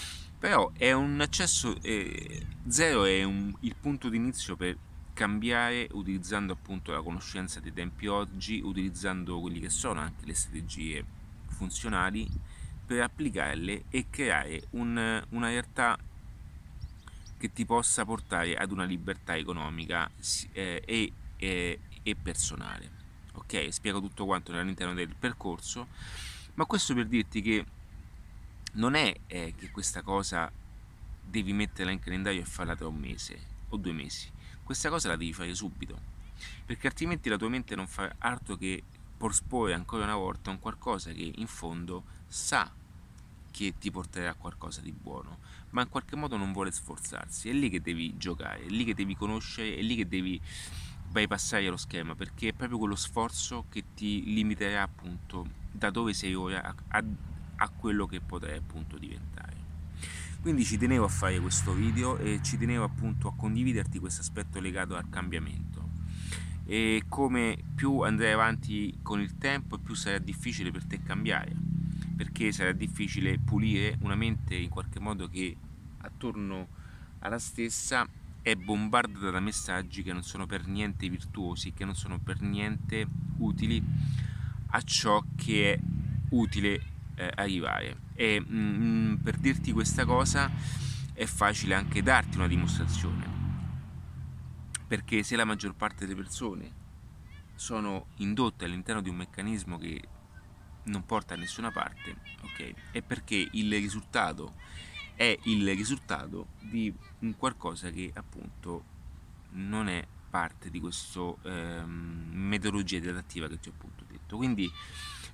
però 0.43 0.69
è 0.73 0.91
un 0.91 1.21
accesso 1.21 1.81
eh, 1.81 2.45
zero 2.67 3.05
è 3.05 3.23
un, 3.23 3.55
il 3.61 3.75
punto 3.79 4.09
di 4.09 4.17
inizio 4.17 4.57
per 4.57 4.77
cambiare 5.13 5.87
utilizzando 5.91 6.51
appunto 6.51 6.91
la 6.91 7.01
conoscenza 7.01 7.61
dei 7.61 7.71
tempi 7.71 8.07
oggi 8.07 8.59
utilizzando 8.61 9.39
quelli 9.39 9.61
che 9.61 9.69
sono 9.69 10.01
anche 10.01 10.25
le 10.25 10.33
strategie 10.33 11.05
funzionali 11.47 12.27
per 12.93 13.03
applicarle 13.03 13.85
e 13.89 14.05
creare 14.09 14.63
un, 14.71 15.23
una 15.29 15.47
realtà 15.47 15.97
che 17.37 17.51
ti 17.51 17.65
possa 17.65 18.05
portare 18.05 18.55
ad 18.55 18.71
una 18.71 18.85
libertà 18.85 19.35
economica 19.35 20.09
eh, 20.53 20.81
e, 20.85 21.11
e, 21.37 21.79
e 22.01 22.15
personale. 22.15 23.01
Ok? 23.33 23.67
Spiego 23.71 23.99
tutto 23.99 24.25
quanto 24.25 24.51
all'interno 24.53 24.93
del 24.93 25.13
percorso 25.17 25.87
ma 26.55 26.65
questo 26.65 26.93
per 26.93 27.07
dirti 27.07 27.41
che 27.41 27.65
non 28.73 28.93
è 28.93 29.13
eh, 29.27 29.53
che 29.57 29.71
questa 29.71 30.03
cosa 30.03 30.51
devi 31.23 31.51
metterla 31.51 31.91
in 31.91 31.99
calendario 31.99 32.41
e 32.41 32.45
farla 32.45 32.75
tra 32.75 32.87
un 32.87 32.95
mese 32.95 33.51
o 33.69 33.77
due 33.77 33.91
mesi, 33.91 34.29
questa 34.63 34.89
cosa 34.89 35.07
la 35.07 35.15
devi 35.15 35.33
fare 35.33 35.53
subito, 35.55 35.99
perché 36.65 36.87
altrimenti 36.87 37.27
la 37.27 37.37
tua 37.37 37.49
mente 37.49 37.75
non 37.75 37.87
fa 37.87 38.13
altro 38.19 38.55
che 38.55 38.83
posporre 39.17 39.73
ancora 39.73 40.03
una 40.03 40.15
volta 40.15 40.51
un 40.51 40.59
qualcosa 40.59 41.11
che 41.11 41.31
in 41.35 41.47
fondo 41.47 42.03
sa 42.27 42.71
che 43.53 43.75
ti 43.77 43.91
porterà 43.91 44.31
a 44.31 44.33
qualcosa 44.33 44.81
di 44.81 44.91
buono, 44.91 45.37
ma 45.69 45.83
in 45.83 45.89
qualche 45.89 46.15
modo 46.15 46.37
non 46.37 46.51
vuole 46.51 46.71
sforzarsi. 46.71 47.49
È 47.49 47.53
lì 47.53 47.69
che 47.69 47.81
devi 47.81 48.17
giocare, 48.17 48.63
è 48.63 48.69
lì 48.69 48.83
che 48.83 48.95
devi 48.95 49.15
conoscere, 49.15 49.77
è 49.77 49.81
lì 49.81 49.95
che 49.95 50.07
devi 50.07 50.41
bypassare 51.09 51.67
lo 51.67 51.77
schema, 51.77 52.15
perché 52.15 52.49
è 52.49 52.53
proprio 52.53 52.79
quello 52.79 52.95
sforzo 52.95 53.65
che 53.69 53.83
ti 53.93 54.23
limiterà 54.33 54.81
appunto 54.81 55.47
da 55.71 55.91
dove 55.91 56.13
sei 56.13 56.33
ora 56.33 56.63
a, 56.63 56.75
a 56.87 57.03
a 57.57 57.69
quello 57.69 58.05
che 58.05 58.19
potrei 58.19 58.57
appunto 58.57 58.97
diventare. 58.97 59.61
Quindi 60.41 60.65
ci 60.65 60.77
tenevo 60.77 61.05
a 61.05 61.09
fare 61.09 61.39
questo 61.39 61.73
video 61.73 62.17
e 62.17 62.41
ci 62.43 62.57
tenevo 62.57 62.83
appunto 62.83 63.29
a 63.29 63.35
condividerti 63.35 63.99
questo 63.99 64.21
aspetto 64.21 64.59
legato 64.59 64.95
al 64.95 65.09
cambiamento 65.09 65.91
e 66.65 67.03
come 67.07 67.57
più 67.75 68.01
andrai 68.01 68.31
avanti 68.31 68.99
con 69.01 69.21
il 69.21 69.37
tempo 69.37 69.77
più 69.77 69.95
sarà 69.95 70.17
difficile 70.17 70.71
per 70.71 70.85
te 70.85 71.01
cambiare 71.01 71.72
perché 72.23 72.53
sarà 72.53 72.71
difficile 72.71 73.37
pulire 73.37 73.97
una 73.99 74.15
mente 74.15 74.55
in 74.55 74.69
qualche 74.69 74.97
modo 74.97 75.27
che 75.27 75.57
attorno 75.97 76.69
alla 77.19 77.37
stessa 77.37 78.07
è 78.41 78.55
bombardata 78.55 79.29
da 79.29 79.41
messaggi 79.41 80.03
che 80.03 80.13
non 80.13 80.23
sono 80.23 80.45
per 80.45 80.65
niente 80.67 81.09
virtuosi, 81.09 81.73
che 81.73 81.83
non 81.83 81.95
sono 81.95 82.19
per 82.19 82.39
niente 82.39 83.05
utili 83.39 83.83
a 84.67 84.81
ciò 84.83 85.21
che 85.35 85.73
è 85.73 85.79
utile 86.29 86.81
eh, 87.15 87.29
arrivare. 87.35 87.97
E 88.13 88.39
mh, 88.39 88.55
mm, 88.55 89.15
per 89.15 89.37
dirti 89.37 89.73
questa 89.73 90.05
cosa 90.05 90.49
è 91.11 91.25
facile 91.25 91.75
anche 91.75 92.01
darti 92.01 92.37
una 92.37 92.47
dimostrazione, 92.47 93.25
perché 94.87 95.23
se 95.23 95.35
la 95.35 95.43
maggior 95.43 95.75
parte 95.75 96.05
delle 96.05 96.15
persone 96.15 96.71
sono 97.55 98.07
indotte 98.17 98.63
all'interno 98.63 99.01
di 99.01 99.09
un 99.09 99.17
meccanismo 99.17 99.77
che 99.77 100.01
non 100.85 101.05
porta 101.05 101.33
a 101.33 101.37
nessuna 101.37 101.71
parte, 101.71 102.15
ok? 102.41 102.91
È 102.91 103.01
perché 103.01 103.47
il 103.51 103.71
risultato 103.73 104.53
è 105.15 105.37
il 105.43 105.75
risultato 105.75 106.47
di 106.59 106.91
un 107.19 107.35
qualcosa 107.35 107.91
che 107.91 108.11
appunto 108.13 108.83
non 109.51 109.87
è 109.87 110.03
parte 110.29 110.71
di 110.71 110.79
questa 110.79 111.19
ehm, 111.43 112.29
metodologia 112.33 112.97
adattiva 112.97 113.47
che 113.47 113.59
ti 113.59 113.69
ho 113.69 113.73
appunto 113.75 114.03
detto. 114.07 114.37
Quindi 114.37 114.67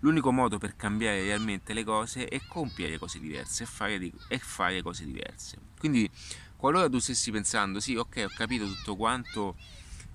L'unico 0.02 0.32
modo 0.32 0.58
per 0.58 0.78
cambiare 0.78 1.24
realmente 1.24 1.74
le 1.74 1.84
cose 1.84 2.26
è 2.26 2.40
compiere 2.48 2.98
cose 2.98 3.20
diverse 3.20 3.64
e 3.64 3.66
fare, 3.66 4.12
fare 4.40 4.82
cose 4.82 5.04
diverse. 5.04 5.58
Quindi, 5.78 6.10
qualora 6.56 6.88
tu 6.88 7.00
stessi 7.00 7.32
pensando, 7.32 7.82
sì, 7.82 7.96
ok, 7.96 8.24
ho 8.26 8.32
capito 8.34 8.66
tutto 8.66 8.96
quanto, 8.96 9.56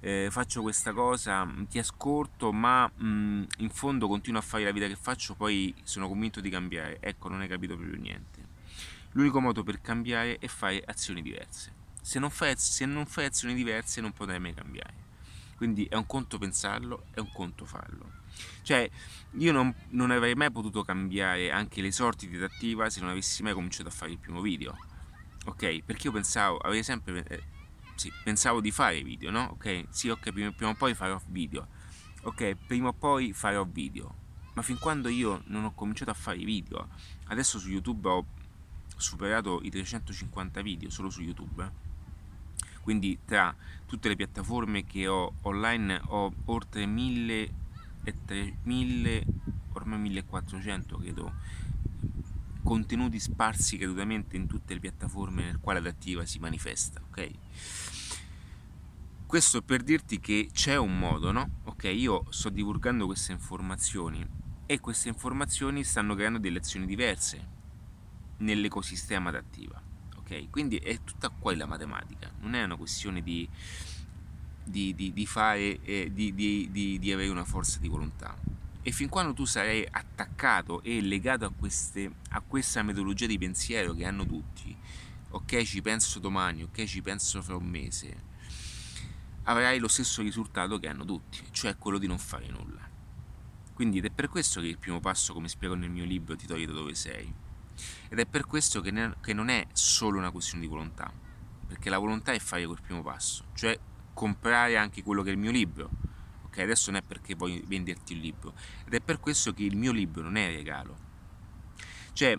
eh, 0.05 0.29
faccio 0.31 0.61
questa 0.61 0.93
cosa, 0.93 1.51
ti 1.67 1.79
ascolto, 1.79 2.53
ma 2.53 2.87
mh, 2.87 3.07
mm, 3.07 3.43
in 3.59 3.71
fondo 3.71 4.07
continuo 4.07 4.39
a 4.39 4.43
fare 4.43 4.65
la 4.65 4.71
vita 4.71 4.87
che 4.87 4.97
faccio, 4.97 5.35
poi 5.35 5.75
sono 5.83 6.09
convinto 6.09 6.43
di 6.43 6.51
cambiare. 6.51 6.99
Ecco, 7.01 7.31
non 7.31 7.41
hai 7.41 7.49
capito 7.49 7.75
proprio 7.75 7.99
niente. 7.99 8.43
L'unico 9.13 9.41
modo 9.41 9.63
per 9.63 9.81
cambiare 9.81 10.37
è 10.39 10.47
fare 10.47 10.83
azioni 10.85 11.23
diverse. 11.23 11.73
Se 12.03 12.19
non 12.19 12.29
fai, 12.29 12.53
se 12.59 12.85
non 12.85 13.07
fai 13.07 13.25
azioni 13.25 13.55
diverse 13.55 14.03
non 14.03 14.13
potrai 14.13 14.39
mai 14.39 14.53
cambiare. 14.53 14.93
Quindi 15.57 15.87
è 15.87 15.95
un 15.95 16.05
conto 16.05 16.37
pensarlo, 16.37 17.07
è 17.15 17.21
un 17.21 17.33
conto 17.33 17.65
farlo. 17.65 18.23
Cioè, 18.61 18.91
io 19.39 19.53
non, 19.53 19.75
non, 19.91 20.11
avrei 20.11 20.35
mai 20.35 20.51
potuto 20.51 20.83
cambiare 20.83 21.51
anche 21.51 21.81
le 21.81 21.93
sorti 21.93 22.29
di 22.29 22.37
Adattiva 22.37 22.91
se 22.91 23.01
non 23.01 23.09
avessi 23.09 23.43
mai 23.43 23.55
cominciato 23.55 23.89
a 23.89 23.93
fare 23.93 24.11
il 24.11 24.19
primo 24.19 24.43
video. 24.43 24.77
Ok? 25.47 25.83
Perché 25.83 26.09
io 26.09 26.13
pensavo, 26.13 26.59
avrei 26.59 26.83
sempre... 26.83 27.53
Sì, 27.95 28.13
pensavo 28.23 28.61
di 28.61 28.71
fare 28.71 29.03
video, 29.03 29.31
no? 29.31 29.51
Ok? 29.53 29.87
Sì, 29.91 30.09
ok, 30.09 30.33
prima, 30.33 30.53
prima 30.53 30.73
o 30.73 30.75
poi 30.75 30.95
farò 30.95 31.21
video. 31.29 31.69
Ok, 32.23 32.57
prima 32.67 32.89
o 32.89 32.93
poi 32.93 33.33
farò 33.33 33.65
video. 33.65 34.23
Ma 34.55 34.63
fin 34.63 34.79
quando 34.79 35.09
io 35.09 35.43
non 35.47 35.65
ho 35.65 35.75
cominciato 35.75 36.11
a 36.11 36.15
fare 36.15 36.39
video, 36.39 36.89
adesso 37.27 37.59
su 37.59 37.69
YouTube 37.69 38.09
ho 38.09 38.27
superato 38.97 39.61
i 39.63 39.71
350 39.71 40.63
video 40.63 40.91
solo 40.91 41.11
su 41.11 41.23
YouTube. 41.23 41.71
Quindi 42.81 43.19
tra 43.25 43.55
tutte 43.87 44.09
le 44.09 44.17
piattaforme 44.17 44.85
che 44.85 45.07
ho 45.07 45.35
online 45.43 46.01
ho 46.07 46.33
oltre 46.47 46.87
1000 46.87 47.55
e 48.05 48.15
3000 48.25 49.23
ormai 49.73 49.99
1400 49.99 50.99
credo 50.99 51.33
contenuti 52.63 53.19
sparsi 53.19 53.77
gratuitamente 53.77 54.37
in 54.37 54.47
tutte 54.47 54.75
le 54.75 54.81
piattaforme 54.81 55.45
nel 55.45 55.61
quale 55.61 55.79
adattiva 55.79 56.25
si 56.25 56.39
manifesta 56.39 57.01
ok 57.09 57.31
questo 59.35 59.63
per 59.63 59.83
dirti 59.83 60.21
che 60.21 60.49
c'è 60.53 60.77
un 60.77 60.97
modo, 60.97 61.33
no? 61.33 61.63
Ok, 61.65 61.91
io 61.93 62.25
sto 62.29 62.51
divulgando 62.51 63.05
queste 63.07 63.33
informazioni 63.33 64.25
e 64.65 64.79
queste 64.79 65.09
informazioni 65.09 65.83
stanno 65.83 66.15
creando 66.15 66.39
delle 66.39 66.59
azioni 66.59 66.87
diverse 66.87 67.49
nell'ecosistema 68.37 69.31
adattiva. 69.31 69.83
Ok, 70.19 70.51
quindi 70.51 70.77
è 70.77 71.03
tutta 71.03 71.31
qua 71.31 71.53
la 71.57 71.67
matematica, 71.67 72.31
non 72.43 72.55
è 72.55 72.63
una 72.63 72.77
questione 72.77 73.25
di, 73.25 73.49
di, 74.63 74.95
di, 74.95 75.13
di 75.13 75.27
fare, 75.27 75.81
eh, 75.83 76.13
di, 76.13 77.11
avere 77.13 77.29
una 77.29 77.45
forza 77.45 77.81
di 77.81 77.89
volontà. 77.89 78.39
E 78.83 78.93
fin 78.93 79.09
quando 79.09 79.33
tu 79.33 79.45
sarai 79.47 79.85
attaccato 79.91 80.81
e 80.85 81.01
legato 81.01 81.45
a, 81.45 81.51
queste, 81.51 82.09
a 82.29 82.41
questa 82.41 82.85
metodologia 82.85 83.27
di 83.27 83.37
pensiero 83.37 83.95
che 83.95 84.05
hanno 84.05 84.25
tutti, 84.25 84.77
ok 85.31 85.63
ci 85.65 85.83
penso 85.83 86.21
domani, 86.21 86.63
ok 86.63 86.85
ci 86.85 87.03
penso 87.03 87.43
fra 87.43 87.57
un 87.57 87.67
mese, 87.67 88.33
avrai 89.45 89.79
lo 89.79 89.89
stesso 89.89 90.23
risultato 90.23 90.79
che 90.79 90.89
hanno 90.89 91.05
tutti, 91.05 91.41
cioè 91.51 91.77
quello 91.77 91.99
di 91.99 92.07
non 92.07 92.19
fare 92.19 92.49
nulla. 92.49 92.89
Quindi 93.75 93.99
ed 93.99 94.05
è 94.05 94.11
per 94.11 94.29
questo 94.29 94.61
che 94.61 94.69
il 94.69 94.79
primo 94.79 95.01
passo, 95.01 95.33
come 95.33 95.49
spiego 95.49 95.75
nel 95.75 95.91
mio 95.91 96.05
libro, 96.05 96.37
ti 96.37 96.47
toglie 96.47 96.67
da 96.67 96.73
dove 96.73 96.95
sei. 96.95 97.33
Ed 98.09 98.19
è 98.19 98.27
per 98.27 98.47
questo 98.47 98.81
che, 98.81 98.91
ne, 98.91 99.17
che 99.21 99.33
non 99.33 99.49
è 99.49 99.67
solo 99.73 100.19
una 100.19 100.31
questione 100.31 100.63
di 100.63 100.69
volontà, 100.69 101.13
perché 101.67 101.91
la 101.91 101.99
volontà 101.99 102.33
è 102.33 102.39
fare 102.39 102.65
quel 102.67 102.81
primo 102.81 103.03
passo, 103.03 103.47
cioè 103.55 103.79
comprare 104.13 104.77
anche 104.77 105.03
quello 105.03 105.23
che 105.23 105.31
è 105.31 105.33
il 105.33 105.39
mio 105.39 105.51
libro. 105.51 105.91
Ok, 106.45 106.59
adesso 106.59 106.93
non 106.93 107.01
è 107.01 107.03
perché 107.03 107.35
voglio 107.35 107.61
venderti 107.67 108.13
il 108.13 108.21
libro, 108.21 108.55
ed 108.87 108.95
è 108.95 109.01
per 109.01 109.19
questo 109.19 109.53
che 109.53 109.65
il 109.65 109.77
mio 109.77 109.91
libro 109.91 110.23
non 110.23 110.37
è 110.37 110.47
regalo. 110.55 110.97
Cioè, 112.13 112.37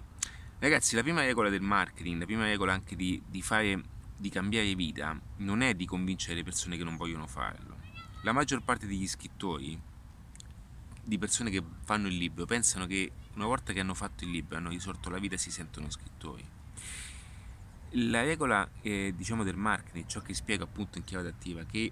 ragazzi, 0.60 0.96
la 0.96 1.02
prima 1.02 1.20
regola 1.20 1.50
del 1.50 1.62
marketing, 1.62 2.20
la 2.20 2.26
prima 2.26 2.46
regola 2.46 2.72
anche 2.72 2.96
di, 2.96 3.22
di 3.28 3.41
fare 3.41 3.84
di 4.17 4.30
cambiare 4.30 4.75
vita 4.75 5.19
non 5.38 5.62
è 5.62 5.73
di 5.73 5.86
convincere 5.86 6.36
le 6.36 6.43
persone 6.43 6.78
che 6.78 6.84
non 6.84 6.95
vogliono 6.95 7.28
farlo. 7.28 7.78
La 8.21 8.32
maggior 8.32 8.63
parte 8.63 8.88
degli 8.88 9.08
scrittori, 9.08 9.80
di 11.04 11.17
persone 11.17 11.49
che 11.49 11.63
fanno 11.84 12.08
il 12.08 12.15
libro, 12.15 12.45
pensano 12.45 12.88
che 12.88 13.12
una 13.36 13.45
volta 13.45 13.73
che 13.73 13.82
hanno 13.82 13.93
fatto 13.93 14.23
il 14.23 14.32
libro, 14.32 14.58
hanno 14.58 14.69
risorto 14.69 15.10
la 15.10 15.19
vita, 15.19 15.38
si 15.38 15.51
sentono 15.51 15.89
scrittori. 15.89 16.43
La 17.97 18.23
regola 18.23 18.67
eh, 18.82 19.13
diciamo 19.15 19.43
del 19.43 19.58
marketing, 19.58 20.06
ciò 20.08 20.21
che 20.21 20.34
spiego 20.34 20.63
appunto 20.63 20.97
in 20.97 21.04
chiave 21.04 21.30
attiva, 21.30 21.63
che 21.63 21.91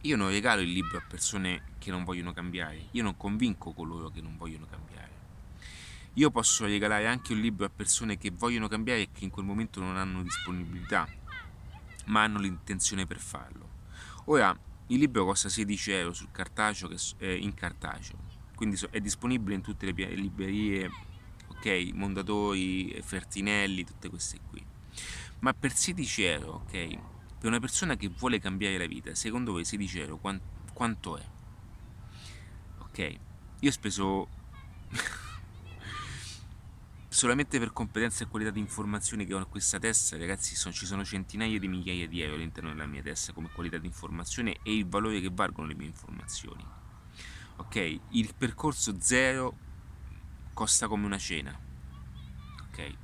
io 0.00 0.16
non 0.16 0.28
regalo 0.28 0.60
il 0.60 0.70
libro 0.70 0.98
a 0.98 1.02
persone 1.08 1.62
che 1.78 1.90
non 1.90 2.04
vogliono 2.04 2.32
cambiare, 2.32 2.88
io 2.92 3.02
non 3.02 3.16
convinco 3.16 3.72
coloro 3.72 4.10
che 4.10 4.20
non 4.20 4.36
vogliono 4.36 4.66
cambiare. 4.66 5.16
Io 6.14 6.30
posso 6.30 6.66
regalare 6.66 7.06
anche 7.06 7.32
un 7.32 7.40
libro 7.40 7.64
a 7.64 7.70
persone 7.70 8.18
che 8.18 8.30
vogliono 8.30 8.68
cambiare 8.68 9.02
e 9.02 9.08
che 9.12 9.24
in 9.24 9.30
quel 9.30 9.44
momento 9.44 9.80
non 9.80 9.96
hanno 9.96 10.22
disponibilità 10.22 11.08
ma 12.08 12.22
hanno 12.22 12.38
l'intenzione 12.38 13.06
per 13.06 13.18
farlo. 13.18 13.76
Ora, 14.26 14.56
il 14.88 14.98
libro 14.98 15.24
costa 15.24 15.48
16 15.48 15.90
euro 15.92 16.12
sul 16.12 16.30
cartaceo, 16.30 16.90
eh, 17.18 17.34
in 17.36 17.54
cartaceo, 17.54 18.16
quindi 18.54 18.78
è 18.90 19.00
disponibile 19.00 19.54
in 19.54 19.62
tutte 19.62 19.86
le 19.86 19.92
librerie, 20.14 20.90
ok, 21.48 21.90
Mondatori, 21.94 22.98
Fertinelli, 23.02 23.84
tutte 23.84 24.08
queste 24.08 24.38
qui. 24.48 24.64
Ma 25.40 25.54
per 25.54 25.72
16 25.72 26.22
euro, 26.24 26.64
ok, 26.64 26.98
per 27.38 27.48
una 27.48 27.60
persona 27.60 27.96
che 27.96 28.08
vuole 28.08 28.38
cambiare 28.40 28.78
la 28.78 28.86
vita, 28.86 29.14
secondo 29.14 29.52
voi 29.52 29.64
16 29.64 30.00
euro 30.00 30.20
quanto 30.72 31.16
è? 31.16 31.24
Ok, 32.80 33.16
io 33.60 33.68
ho 33.68 33.72
speso 33.72 34.28
solamente 37.18 37.58
per 37.58 37.72
competenza 37.72 38.22
e 38.22 38.28
qualità 38.28 38.52
di 38.52 38.60
informazioni 38.60 39.26
che 39.26 39.34
ho 39.34 39.38
in 39.38 39.48
questa 39.48 39.80
testa, 39.80 40.16
ragazzi, 40.16 40.54
sono, 40.54 40.72
ci 40.72 40.86
sono 40.86 41.04
centinaia 41.04 41.58
di 41.58 41.66
migliaia 41.66 42.06
di 42.06 42.22
euro 42.22 42.36
all'interno 42.36 42.68
della 42.68 42.86
mia 42.86 43.02
testa 43.02 43.32
come 43.32 43.50
qualità 43.52 43.76
di 43.76 43.88
informazione 43.88 44.60
e 44.62 44.76
il 44.76 44.86
valore 44.86 45.20
che 45.20 45.28
valgono 45.32 45.66
le 45.66 45.74
mie 45.74 45.88
informazioni. 45.88 46.64
Ok, 47.56 48.00
il 48.10 48.32
percorso 48.38 49.00
zero 49.00 49.52
costa 50.54 50.86
come 50.86 51.06
una 51.06 51.18
cena. 51.18 51.58
Ok, 52.68 52.94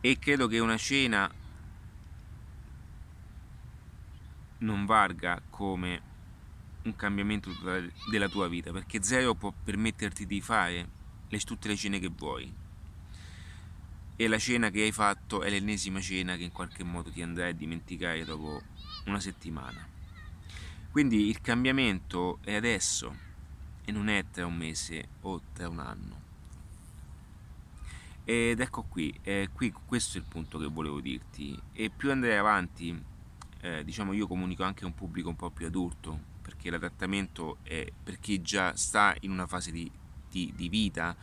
e 0.00 0.18
credo 0.20 0.46
che 0.46 0.60
una 0.60 0.76
cena 0.76 1.28
non 4.58 4.86
valga 4.86 5.42
come 5.50 6.02
un 6.84 6.94
cambiamento 6.94 7.50
della 8.08 8.28
tua 8.28 8.46
vita 8.46 8.70
perché 8.70 9.02
zero 9.02 9.34
può 9.34 9.52
permetterti 9.52 10.26
di 10.26 10.40
fare 10.40 10.98
le, 11.30 11.38
tutte 11.40 11.68
le 11.68 11.76
cene 11.76 11.98
che 11.98 12.08
vuoi. 12.08 12.52
E 14.16 14.28
la 14.28 14.38
cena 14.38 14.68
che 14.70 14.82
hai 14.82 14.92
fatto 14.92 15.42
è 15.42 15.48
l'ennesima 15.48 16.00
cena 16.00 16.36
che 16.36 16.42
in 16.42 16.52
qualche 16.52 16.84
modo 16.84 17.10
ti 17.10 17.22
andrai 17.22 17.50
a 17.50 17.54
dimenticare 17.54 18.24
dopo 18.24 18.62
una 19.06 19.20
settimana. 19.20 19.88
Quindi 20.90 21.28
il 21.28 21.40
cambiamento 21.40 22.38
è 22.42 22.54
adesso 22.54 23.16
e 23.84 23.92
non 23.92 24.08
è 24.08 24.24
tra 24.30 24.44
un 24.44 24.56
mese 24.56 25.08
o 25.22 25.40
tra 25.52 25.68
un 25.68 25.78
anno. 25.78 26.18
Ed 28.24 28.60
ecco 28.60 28.82
qui, 28.82 29.16
eh, 29.22 29.48
qui 29.52 29.72
questo 29.72 30.18
è 30.18 30.20
il 30.20 30.26
punto 30.26 30.58
che 30.58 30.66
volevo 30.66 31.00
dirti. 31.00 31.58
E 31.72 31.90
più 31.90 32.10
andrai 32.10 32.36
avanti, 32.36 33.02
eh, 33.60 33.84
diciamo 33.84 34.12
io 34.12 34.26
comunico 34.26 34.64
anche 34.64 34.84
a 34.84 34.86
un 34.86 34.94
pubblico 34.94 35.28
un 35.30 35.36
po' 35.36 35.50
più 35.50 35.66
adulto, 35.66 36.28
perché 36.42 36.70
l'adattamento 36.70 37.58
è 37.62 37.90
per 38.02 38.18
chi 38.18 38.42
già 38.42 38.76
sta 38.76 39.16
in 39.20 39.30
una 39.30 39.46
fase 39.46 39.70
di 39.70 39.90
di, 40.30 40.52
di 40.54 40.68
vita 40.68 41.16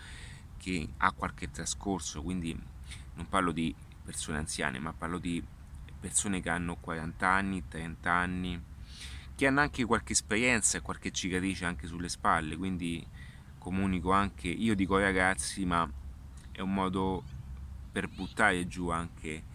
che 0.57 0.89
ha 0.97 1.11
qualche 1.11 1.49
trascorso, 1.49 2.21
quindi 2.21 2.57
non 3.15 3.27
parlo 3.27 3.51
di 3.51 3.73
persone 4.03 4.37
anziane, 4.37 4.79
ma 4.79 4.93
parlo 4.93 5.17
di 5.17 5.43
persone 5.99 6.41
che 6.41 6.49
hanno 6.49 6.75
40 6.75 7.27
anni, 7.27 7.67
30 7.67 8.11
anni, 8.11 8.61
che 9.35 9.47
hanno 9.47 9.61
anche 9.61 9.85
qualche 9.85 10.13
esperienza 10.13 10.77
e 10.77 10.81
qualche 10.81 11.11
cicatrice 11.11 11.65
anche 11.65 11.87
sulle 11.87 12.09
spalle, 12.09 12.57
quindi 12.57 13.05
comunico 13.57 14.11
anche, 14.11 14.47
io 14.47 14.75
dico 14.75 14.97
ragazzi, 14.97 15.65
ma 15.65 15.89
è 16.51 16.61
un 16.61 16.73
modo 16.73 17.23
per 17.91 18.07
buttare 18.07 18.67
giù 18.67 18.89
anche 18.89 19.46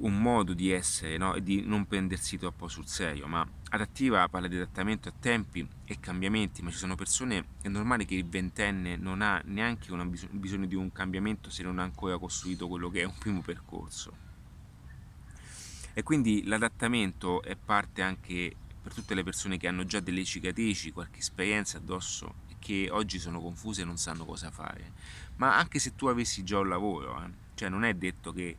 un 0.00 0.20
modo 0.20 0.54
di 0.54 0.70
essere 0.70 1.16
no? 1.16 1.34
e 1.34 1.42
di 1.42 1.62
non 1.62 1.86
prendersi 1.86 2.38
troppo 2.38 2.68
sul 2.68 2.86
serio, 2.86 3.26
ma 3.26 3.46
adattiva 3.70 4.28
parla 4.28 4.48
di 4.48 4.56
adattamento 4.56 5.08
a 5.08 5.12
tempi 5.18 5.66
e 5.84 5.98
cambiamenti, 6.00 6.62
ma 6.62 6.70
ci 6.70 6.76
sono 6.76 6.94
persone, 6.94 7.46
è 7.62 7.68
normale 7.68 8.04
che 8.04 8.14
il 8.14 8.26
ventenne 8.26 8.96
non 8.96 9.22
ha 9.22 9.40
neanche 9.44 9.92
una 9.92 10.04
bis- 10.04 10.28
bisogno 10.30 10.66
di 10.66 10.74
un 10.74 10.92
cambiamento 10.92 11.50
se 11.50 11.62
non 11.62 11.78
ha 11.78 11.82
ancora 11.82 12.18
costruito 12.18 12.68
quello 12.68 12.90
che 12.90 13.00
è 13.00 13.04
un 13.04 13.18
primo 13.18 13.40
percorso. 13.40 14.28
E 15.92 16.02
quindi 16.02 16.44
l'adattamento 16.44 17.42
è 17.42 17.56
parte 17.56 18.00
anche 18.00 18.54
per 18.80 18.94
tutte 18.94 19.14
le 19.14 19.22
persone 19.22 19.58
che 19.58 19.68
hanno 19.68 19.84
già 19.84 20.00
delle 20.00 20.24
cicatrici, 20.24 20.92
qualche 20.92 21.18
esperienza 21.18 21.76
addosso 21.76 22.34
e 22.48 22.56
che 22.58 22.88
oggi 22.90 23.18
sono 23.18 23.40
confuse 23.40 23.82
e 23.82 23.84
non 23.84 23.98
sanno 23.98 24.24
cosa 24.24 24.50
fare. 24.50 24.92
Ma 25.36 25.56
anche 25.56 25.78
se 25.78 25.94
tu 25.94 26.06
avessi 26.06 26.42
già 26.44 26.58
un 26.58 26.68
lavoro, 26.68 27.22
eh, 27.22 27.30
cioè 27.54 27.68
non 27.68 27.84
è 27.84 27.92
detto 27.94 28.32
che 28.32 28.56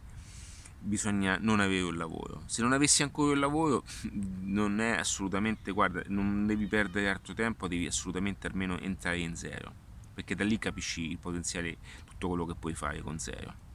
bisogna 0.82 1.38
non 1.40 1.60
avere 1.60 1.84
un 1.84 1.96
lavoro. 1.96 2.44
Se 2.48 2.62
non 2.62 2.74
avessi 2.74 3.04
ancora 3.04 3.32
un 3.32 3.40
lavoro, 3.40 3.84
non 4.42 4.80
è 4.82 4.98
assolutamente, 4.98 5.72
guarda, 5.72 6.02
non 6.08 6.46
devi 6.48 6.66
perdere 6.66 7.10
altro 7.10 7.34
tempo, 7.34 7.68
devi 7.68 7.86
assolutamente 7.86 8.48
almeno 8.48 8.80
entrare 8.80 9.20
in 9.20 9.36
zero, 9.36 9.72
perché 10.14 10.36
da 10.36 10.44
lì 10.44 10.58
capisci 10.58 11.10
il 11.10 11.18
potenziale, 11.18 11.78
tutto 12.06 12.28
quello 12.28 12.46
che 12.46 12.56
puoi 12.56 12.74
fare 12.74 13.02
con 13.02 13.20
zero. 13.20 13.70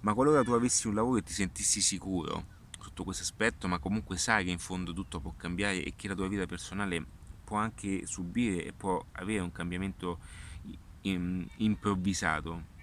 Ma 0.00 0.14
qualora 0.14 0.42
tu 0.42 0.52
avessi 0.52 0.86
un 0.86 0.94
lavoro 0.94 1.18
e 1.18 1.22
ti 1.22 1.32
sentissi 1.32 1.82
sicuro 1.82 2.58
sotto 2.78 3.04
questo 3.04 3.22
aspetto, 3.22 3.68
ma 3.68 3.78
comunque 3.78 4.16
sai 4.16 4.44
che 4.44 4.50
in 4.50 4.58
fondo 4.58 4.94
tutto 4.94 5.20
può 5.20 5.34
cambiare 5.36 5.84
e 5.84 5.92
che 5.94 6.08
la 6.08 6.14
tua 6.14 6.26
vita 6.26 6.46
personale 6.46 7.04
può 7.44 7.58
anche 7.58 8.06
subire 8.06 8.64
e 8.64 8.72
può 8.72 9.04
avere 9.12 9.40
un 9.40 9.52
cambiamento 9.52 10.18
improvvisato 11.02 12.78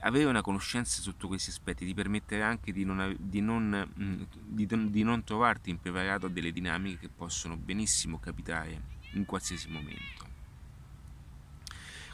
avere 0.00 0.24
una 0.24 0.42
conoscenza 0.42 1.00
sotto 1.00 1.28
questi 1.28 1.50
aspetti 1.50 1.86
ti 1.86 1.94
permetterà 1.94 2.46
anche 2.46 2.72
di 2.72 2.84
non, 2.84 3.16
di, 3.18 3.40
non, 3.40 3.90
mm, 3.98 4.22
di, 4.44 4.66
di 4.90 5.02
non, 5.02 5.24
trovarti 5.24 5.70
impreparato 5.70 6.26
a 6.26 6.28
delle 6.28 6.52
dinamiche 6.52 6.98
che 6.98 7.08
possono 7.08 7.56
benissimo 7.56 8.18
capitare 8.18 8.96
in 9.12 9.24
qualsiasi 9.24 9.68
momento. 9.68 10.26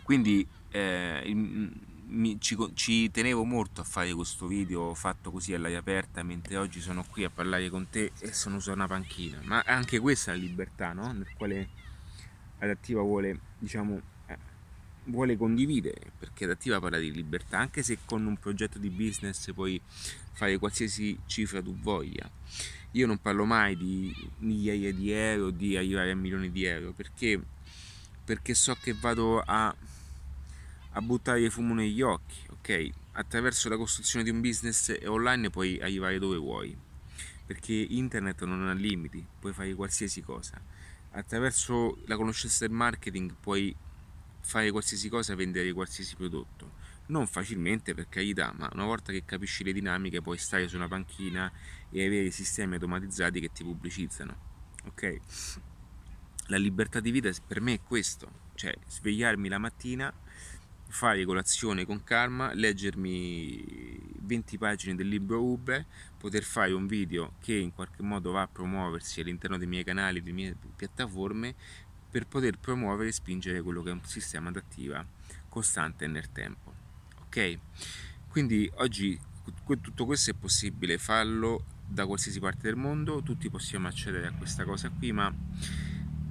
Quindi 0.02 0.46
eh, 0.70 1.22
mi, 2.06 2.40
ci, 2.40 2.56
ci, 2.74 3.10
tenevo 3.10 3.44
molto 3.44 3.80
a 3.80 3.84
fare 3.84 4.12
questo 4.12 4.46
video 4.46 4.94
fatto 4.94 5.30
così 5.30 5.54
all'aria 5.54 5.78
aperta 5.78 6.22
mentre 6.22 6.56
oggi 6.56 6.80
sono 6.80 7.04
qui 7.08 7.24
a 7.24 7.30
parlare 7.30 7.70
con 7.70 7.88
te 7.88 8.12
e 8.18 8.32
sono 8.32 8.60
su 8.60 8.70
una 8.70 8.86
panchina, 8.86 9.40
ma 9.44 9.62
anche 9.66 9.98
questa 9.98 10.32
è 10.32 10.36
la 10.36 10.42
libertà 10.42 10.92
no? 10.92 11.12
nel 11.12 11.28
quale 11.36 11.68
Adattiva 12.58 13.02
vuole 13.02 13.40
diciamo 13.58 14.00
vuole 15.04 15.36
condividere, 15.36 16.12
perché 16.18 16.44
Adattiva 16.44 16.80
parla 16.80 16.98
di 16.98 17.12
libertà, 17.12 17.58
anche 17.58 17.82
se 17.82 17.98
con 18.04 18.24
un 18.26 18.36
progetto 18.36 18.78
di 18.78 18.90
business 18.90 19.52
puoi 19.52 19.80
fare 20.32 20.58
qualsiasi 20.58 21.18
cifra 21.26 21.62
tu 21.62 21.74
voglia. 21.78 22.30
Io 22.92 23.06
non 23.06 23.18
parlo 23.18 23.44
mai 23.44 23.76
di 23.76 24.14
migliaia 24.38 24.92
di 24.92 25.10
euro, 25.10 25.50
di 25.50 25.76
arrivare 25.76 26.12
a 26.12 26.14
milioni 26.14 26.50
di 26.50 26.64
euro, 26.64 26.92
perché, 26.92 27.40
perché 28.24 28.54
so 28.54 28.76
che 28.80 28.94
vado 28.94 29.40
a, 29.40 29.74
a 30.92 31.00
buttare 31.02 31.50
fumo 31.50 31.74
negli 31.74 32.00
occhi, 32.02 32.38
ok? 32.50 32.90
Attraverso 33.12 33.68
la 33.68 33.76
costruzione 33.76 34.24
di 34.24 34.30
un 34.30 34.40
business 34.40 34.96
online 35.06 35.50
puoi 35.50 35.80
arrivare 35.80 36.18
dove 36.18 36.36
vuoi. 36.36 36.76
perché 37.46 37.72
internet 37.74 38.42
non 38.44 38.66
ha 38.68 38.72
limiti, 38.72 39.24
puoi 39.38 39.52
fare 39.52 39.74
qualsiasi 39.74 40.22
cosa. 40.22 40.60
Attraverso 41.12 41.98
la 42.06 42.16
conoscenza 42.16 42.66
del 42.66 42.74
marketing 42.74 43.34
puoi 43.38 43.74
fare 44.44 44.70
qualsiasi 44.70 45.08
cosa, 45.08 45.34
vendere 45.34 45.72
qualsiasi 45.72 46.14
prodotto. 46.14 46.82
Non 47.06 47.26
facilmente 47.26 47.94
per 47.94 48.08
carità, 48.08 48.54
ma 48.56 48.70
una 48.72 48.84
volta 48.84 49.12
che 49.12 49.24
capisci 49.24 49.64
le 49.64 49.72
dinamiche 49.72 50.22
puoi 50.22 50.38
stare 50.38 50.68
su 50.68 50.76
una 50.76 50.88
panchina 50.88 51.50
e 51.90 52.06
avere 52.06 52.30
sistemi 52.30 52.74
automatizzati 52.74 53.40
che 53.40 53.50
ti 53.52 53.64
pubblicizzano. 53.64 54.36
Ok? 54.86 55.18
La 56.48 56.56
libertà 56.56 57.00
di 57.00 57.10
vita 57.10 57.30
per 57.46 57.60
me 57.60 57.74
è 57.74 57.80
questo, 57.82 58.30
cioè 58.54 58.74
svegliarmi 58.86 59.48
la 59.48 59.58
mattina 59.58 60.12
fare 60.94 61.24
colazione 61.24 61.84
con 61.84 62.04
calma, 62.04 62.54
leggermi 62.54 64.14
20 64.20 64.58
pagine 64.58 64.94
del 64.94 65.08
libro 65.08 65.42
Uber, 65.42 65.84
poter 66.16 66.44
fare 66.44 66.72
un 66.72 66.86
video 66.86 67.34
che 67.40 67.54
in 67.54 67.72
qualche 67.72 68.02
modo 68.02 68.30
va 68.30 68.42
a 68.42 68.46
promuoversi 68.46 69.20
all'interno 69.20 69.58
dei 69.58 69.66
miei 69.66 69.82
canali, 69.82 70.22
delle 70.22 70.32
mie 70.32 70.56
piattaforme, 70.76 71.56
per 72.14 72.28
poter 72.28 72.60
promuovere 72.60 73.08
e 73.08 73.12
spingere 73.12 73.60
quello 73.60 73.82
che 73.82 73.90
è 73.90 73.92
un 73.92 74.04
sistema 74.04 74.48
adattiva 74.48 75.04
costante 75.48 76.06
nel 76.06 76.30
tempo. 76.30 76.72
Ok? 77.24 77.58
Quindi 78.28 78.70
oggi 78.76 79.18
tutto 79.66 80.06
questo 80.06 80.30
è 80.30 80.34
possibile 80.34 80.96
farlo 80.96 81.64
da 81.84 82.06
qualsiasi 82.06 82.38
parte 82.38 82.68
del 82.68 82.76
mondo, 82.76 83.20
tutti 83.20 83.50
possiamo 83.50 83.88
accedere 83.88 84.28
a 84.28 84.32
questa 84.32 84.62
cosa 84.62 84.90
qui, 84.90 85.10
ma 85.10 85.34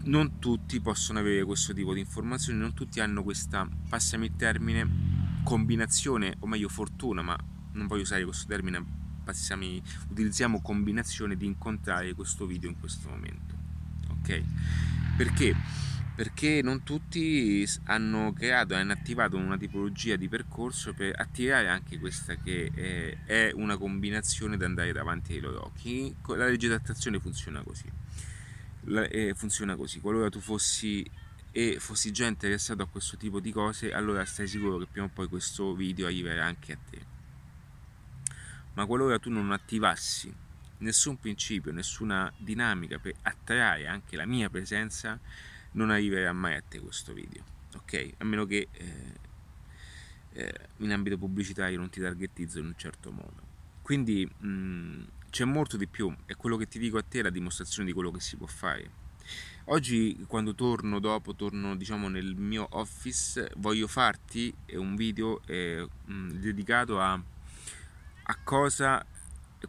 non 0.04 0.40
tutti 0.40 0.80
possono 0.80 1.20
avere 1.20 1.44
questo 1.44 1.74
tipo 1.74 1.94
di 1.94 2.00
informazioni, 2.00 2.60
non 2.60 2.74
tutti 2.74 3.02
hanno 3.02 3.22
questa, 3.22 3.68
passami 3.90 4.28
il 4.28 4.38
termine, 4.38 5.42
combinazione, 5.44 6.38
o 6.40 6.48
meglio 6.48 6.70
fortuna, 6.70 7.22
ma 7.22 7.38
non 7.74 7.88
voglio 7.88 8.04
usare 8.04 8.24
questo 8.24 8.48
termine, 8.48 8.82
passiamo, 9.22 9.66
utilizziamo 10.08 10.62
combinazione 10.62 11.36
di 11.36 11.46
incontrare 11.46 12.14
questo 12.14 12.46
video 12.46 12.70
in 12.70 12.80
questo 12.80 13.10
momento. 13.10 13.53
Ok? 14.24 14.42
Perché? 15.18 15.56
Perché 16.16 16.62
non 16.64 16.84
tutti 16.84 17.68
hanno 17.86 18.34
creato, 18.34 18.76
hanno 18.76 18.94
attivato 18.94 19.36
una 19.36 19.58
tipologia 19.58 20.16
di 20.16 20.30
percorso 20.30 20.94
per 20.94 21.14
attirare 21.20 21.68
anche 21.68 22.00
questa 22.00 22.36
che 22.36 23.18
è 23.26 23.52
una 23.54 23.78
combinazione 23.78 24.58
da 24.58 24.66
andare 24.66 24.92
davanti 24.94 25.34
ai 25.34 25.40
loro 25.40 25.66
occhi. 25.66 26.16
La 26.28 26.46
legge 26.46 26.68
di 26.68 26.74
attrazione 26.74 27.20
funziona 27.20 27.62
così 27.62 27.92
eh, 29.10 29.34
funziona 29.36 29.76
così. 29.76 30.00
Qualora 30.00 30.30
tu 30.30 30.40
fossi 30.40 31.10
e 31.52 31.78
fossi 31.80 32.12
già 32.12 32.26
interessato 32.26 32.82
a 32.82 32.88
questo 32.88 33.16
tipo 33.16 33.40
di 33.40 33.52
cose, 33.52 33.94
allora 33.94 34.26
stai 34.26 34.48
sicuro 34.48 34.78
che 34.78 34.88
prima 34.88 35.06
o 35.06 35.10
poi 35.14 35.28
questo 35.28 35.76
video 35.76 36.08
arriverà 36.08 36.46
anche 36.46 36.74
a 36.74 36.78
te. 36.90 37.12
Ma 38.74 38.86
qualora 38.86 39.20
tu 39.20 39.30
non 39.30 39.52
attivassi 39.52 40.34
nessun 40.84 41.20
principio, 41.20 41.72
nessuna 41.72 42.32
dinamica 42.38 43.00
per 43.00 43.14
attrarre 43.24 43.88
anche 43.88 44.16
la 44.16 44.26
mia 44.26 44.50
presenza, 44.50 45.20
non 45.72 45.90
arriverà 45.90 46.32
mai 46.34 46.56
a 46.56 46.62
te 46.62 46.80
questo 46.80 47.14
video. 47.14 47.44
Ok? 47.76 48.14
A 48.18 48.24
meno 48.24 48.46
che 48.46 48.68
eh, 48.72 49.14
eh, 50.34 50.54
in 50.78 50.92
ambito 50.92 51.18
pubblicitario 51.18 51.78
non 51.78 51.90
ti 51.90 52.00
targetizzo 52.00 52.60
in 52.60 52.66
un 52.66 52.76
certo 52.78 53.12
modo. 53.12 53.52
Quindi 53.82 54.26
mh, 54.26 54.48
mm, 54.48 55.04
c'è 55.30 55.46
molto 55.46 55.78
di 55.78 55.88
più, 55.88 56.16
è 56.26 56.36
quello 56.36 56.58
che 56.58 56.68
ti 56.68 56.80
dico 56.80 56.98
a 56.98 57.04
te, 57.04 57.22
la 57.22 57.30
dimostrazione 57.30 57.88
di 57.88 57.94
quello 57.94 58.12
che 58.12 58.20
si 58.20 58.36
può 58.36 58.48
fare. 58.48 59.02
Oggi 59.66 60.26
quando 60.28 60.54
torno 60.54 61.00
dopo, 61.00 61.36
torno 61.36 61.76
diciamo 61.76 62.10
nel 62.10 62.36
mio 62.36 62.68
office, 62.72 63.50
voglio 63.58 63.88
farti 63.88 64.54
un 64.74 64.96
video 64.96 65.42
eh, 65.46 65.88
dedicato 66.06 67.00
a, 67.00 67.14
a 67.14 68.38
cosa, 68.44 69.06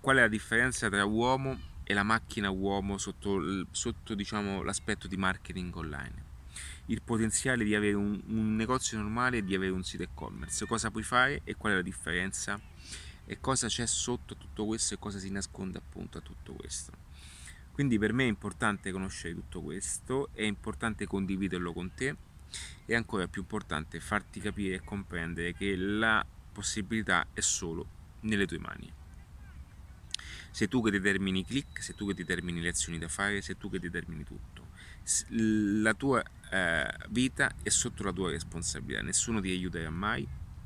qual 0.01 0.17
è 0.17 0.21
la 0.21 0.29
differenza 0.29 0.89
tra 0.89 1.05
uomo 1.05 1.73
e 1.85 1.95
la 1.95 2.03
macchina 2.03 2.51
uomo 2.51 2.99
sotto, 2.99 3.67
sotto 3.71 4.15
diciamo, 4.15 4.63
l'aspetto 4.63 5.07
di 5.07 5.17
marketing 5.17 5.75
online. 5.77 6.33
Il 6.87 7.03
potenziale 7.03 7.65
di 7.65 7.75
avere 7.75 7.95
un, 7.95 8.21
un 8.27 8.57
negozio 8.57 8.99
normale 8.99 9.39
e 9.39 9.45
di 9.45 9.55
avere 9.55 9.73
un 9.73 9.85
sito 9.85 10.03
e-commerce, 10.03 10.67
cosa 10.67 10.91
puoi 10.91 11.03
fare 11.03 11.41
e 11.45 11.55
qual 11.57 11.73
è 11.73 11.77
la 11.77 11.83
differenza 11.83 12.61
e 13.27 13.41
cosa 13.41 13.69
c'è 13.69 13.87
sotto 13.87 14.37
tutto 14.37 14.67
questo 14.67 14.95
e 14.95 14.99
cosa 14.99 15.19
si 15.19 15.31
nasconde 15.31 15.79
appunto 15.79 16.19
a 16.19 16.21
tutto 16.21 16.53
questo. 16.53 16.93
Quindi 17.73 17.99
per 17.99 18.13
me 18.13 18.25
è 18.25 18.29
importante 18.29 18.93
conoscere 18.93 19.35
tutto 19.35 19.61
questo, 19.61 20.29
è 20.33 20.43
importante 20.43 21.07
condividerlo 21.07 21.73
con 21.73 21.93
te 21.93 22.17
e 22.87 22.95
ancora 22.95 23.27
più 23.27 23.41
importante 23.43 23.99
farti 23.99 24.41
capire 24.41 24.77
e 24.77 24.85
comprendere 24.85 25.55
che 25.55 25.75
la 25.75 26.25
possibilità 26.53 27.27
è 27.33 27.41
solo 27.41 27.87
nelle 28.21 28.47
tue 28.47 28.59
mani. 28.59 28.93
Sei 30.55 30.69
tu 30.69 30.81
che 30.81 30.93
determini 30.93 31.41
i 31.41 31.45
click, 31.45 31.83
sei 31.83 31.97
tu 31.97 32.07
che 32.07 32.15
determini 32.15 32.61
le 32.61 32.69
azioni 32.69 32.97
da 32.97 33.09
fare, 33.09 33.43
sei 33.43 33.57
tu 33.57 33.69
che 33.69 33.81
determini 33.81 34.23
tutto. 34.23 34.69
La 35.31 35.95
tua 35.95 36.23
eh, 36.49 36.95
vita 37.09 37.57
è 37.61 37.71
sotto 37.71 38.05
la 38.05 38.13
tua 38.13 38.31
responsabilità, 38.31 39.03
nessuno 39.03 39.41
ti 39.41 39.51
aiuterà 39.51 39.91
mai, 39.91 40.25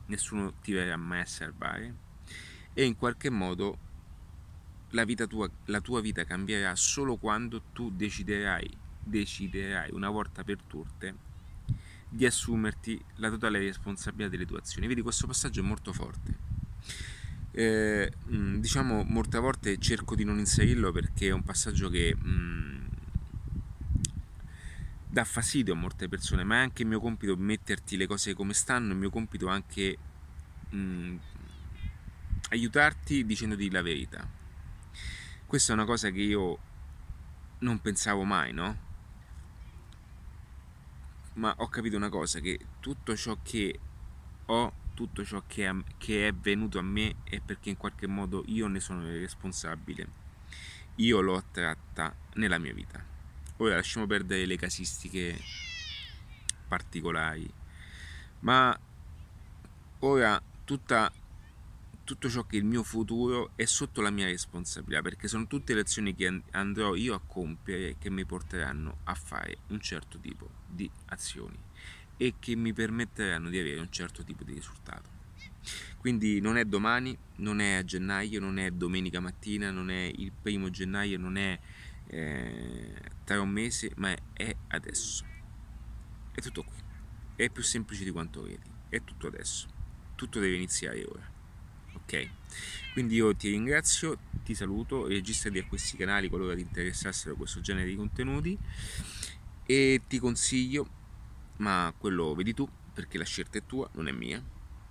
nessuno 0.09 0.53
ti 0.61 0.73
verrà 0.73 0.99
mai 0.99 1.21
a 1.21 1.25
salvare 1.25 1.95
e 2.75 2.85
in 2.85 2.97
qualche 2.97 3.31
modo 3.31 3.79
la, 4.91 5.07
tua, 5.27 5.51
la 5.65 5.81
tua 5.81 6.03
vita 6.03 6.25
cambierà 6.25 6.77
solo 6.77 7.17
quando 7.17 7.63
tu 7.73 7.91
deciderai, 7.91 8.71
deciderai 9.03 9.91
una 9.93 10.11
volta 10.11 10.45
per 10.45 10.61
tutte 10.65 11.15
di 12.11 12.27
assumerti 12.27 13.03
la 13.15 13.31
totale 13.31 13.59
responsabilità 13.59 14.29
delle 14.29 14.45
tue 14.45 14.59
azioni. 14.59 14.87
Vedi, 14.87 15.01
questo 15.01 15.27
passaggio 15.27 15.61
è 15.61 15.65
molto 15.65 15.95
forte. 15.95 16.48
Eh, 17.59 18.13
mm, 18.31 18.61
diciamo, 18.61 19.03
molte 19.03 19.41
volte 19.41 19.79
cerco 19.79 20.15
di 20.15 20.23
non 20.23 20.39
inserirlo 20.39 20.93
perché 20.93 21.27
è 21.27 21.33
un 21.33 21.43
passaggio 21.43 21.89
che 21.89 22.15
mh, 22.15 22.29
mm, 22.29 22.87
dà 25.09 25.25
fastidio 25.25 25.73
a 25.73 25.77
molte 25.77 26.09
persone, 26.09 26.45
ma 26.45 26.55
è 26.55 26.59
anche 26.59 26.83
il 26.83 26.89
mio 26.89 27.01
compito 27.01 27.37
metterti 27.37 27.97
le 27.97 28.07
cose 28.07 28.33
come 28.35 28.53
stanno, 28.55 28.91
è 28.91 28.93
il 28.93 28.99
mio 28.99 29.11
compito 29.11 29.49
anche 29.49 29.99
mh, 30.71 30.77
mm, 30.79 31.17
aiutarti 32.51 33.27
dicendoti 33.27 33.69
la 33.73 33.83
verità. 33.83 34.25
Questa 35.45 35.73
è 35.73 35.75
una 35.75 35.85
cosa 35.85 36.11
che 36.11 36.21
io 36.21 36.59
non 37.59 37.81
pensavo 37.81 38.23
mai, 38.23 38.53
no? 38.53 38.79
Ma 41.35 41.53
ho 41.59 41.67
capito 41.67 41.97
una 41.97 42.09
cosa, 42.09 42.39
che 42.39 42.57
tutto 42.79 43.17
ciò 43.17 43.37
che 43.43 43.81
ho, 44.47 44.73
tutto 44.99 45.25
ciò 45.25 45.45
che, 45.47 45.65
è, 45.65 45.73
che 45.97 46.27
è 46.27 46.35
venuto 46.35 46.81
a 46.81 46.83
me 46.83 47.19
è 47.23 47.39
perché 47.39 47.69
in 47.69 47.77
qualche 47.77 48.09
modo 48.09 48.43
io 48.47 48.67
ne 48.67 48.81
sono 48.81 49.03
responsabile. 49.03 50.09
Io 50.97 51.21
l'ho 51.21 51.37
attratta 51.37 52.13
nella 52.35 52.59
mia 52.59 52.75
vita. 52.75 53.01
Ora 53.59 53.77
lasciamo 53.77 54.09
perdere 54.09 54.45
le 54.45 54.57
casistiche 54.57 55.39
particolari, 56.67 57.49
ma 58.41 58.77
ora 60.01 60.43
tutta 60.65 61.13
tutto 62.03 62.29
ciò 62.29 62.45
che 62.45 62.57
è 62.57 62.59
il 62.59 62.65
mio 62.65 62.83
futuro 62.83 63.53
è 63.55 63.67
sotto 63.67 64.01
la 64.01 64.11
mia 64.11 64.27
responsabilità 64.27 65.03
perché 65.03 65.29
sono 65.29 65.47
tutte 65.47 65.75
le 65.75 65.81
azioni 65.81 66.15
che 66.15 66.43
andrò 66.53 66.95
io 66.95 67.15
a 67.15 67.21
compiere 67.21 67.99
che 67.99 68.11
mi 68.11 68.25
porteranno 68.25 69.01
a 69.05 69.15
fare 69.15 69.59
un 69.69 69.81
certo 69.81 70.19
tipo 70.19 70.49
di 70.67 70.91
azioni 71.07 71.68
e 72.19 72.35
che 72.39 72.55
mi 72.55 72.75
permetteranno 72.75 73.49
di 73.49 73.59
avere 73.59 73.81
un 73.81 73.91
certo 73.91 74.23
tipo 74.23 74.45
di 74.45 74.53
risultato. 74.53 75.17
Quindi 75.97 76.41
non 76.41 76.59
è 76.59 76.67
domani, 76.67 77.17
non 77.37 77.61
è 77.61 77.75
a 77.75 77.85
gennaio, 77.85 78.39
non 78.41 78.59
è 78.59 78.71
domenica 78.71 79.21
mattina, 79.21 79.71
non 79.71 79.91
è 79.91 80.13
il 80.15 80.31
primo 80.31 80.69
gennaio, 80.69 81.19
non 81.19 81.39
è 81.39 81.59
eh, 82.09 82.95
tra 83.25 83.41
un 83.41 83.49
mese, 83.49 83.93
ma 83.97 84.15
è, 84.35 84.55
adesso. 84.69 85.25
È 86.33 86.41
tutto 86.43 86.63
qui. 86.65 86.77
È 87.35 87.49
più 87.49 87.63
semplice 87.63 88.05
di 88.05 88.11
quanto 88.11 88.43
vedi. 88.43 88.71
È 88.91 89.03
tutto 89.03 89.29
adesso. 89.29 89.67
Tutto 90.15 90.39
deve 90.39 90.57
iniziare 90.57 91.05
ora 91.05 91.37
ok 92.09 92.29
quindi 92.93 93.17
io 93.17 93.35
ti 93.37 93.51
ringrazio 93.51 94.19
ti 94.45 94.55
saluto 94.55 95.07
registrati 95.07 95.59
a 95.59 95.65
questi 95.67 95.97
canali 95.97 96.29
qualora 96.29 96.55
ti 96.55 96.63
interessassero 96.63 97.37
questo 97.37 97.61
genere 97.61 97.89
di 97.89 97.97
contenuti 97.97 98.59
e 99.65 100.03
ti 100.09 100.19
consiglio 100.19 100.97
ma 101.59 101.93
quello 101.97 102.35
vedi 102.35 102.55
tu 102.55 102.69
perché 102.93 103.19
la 103.19 103.25
scelta 103.25 103.59
è 103.59 103.63
tua 103.67 103.89
non 103.93 104.09
è 104.09 104.13
mia. 104.13 104.43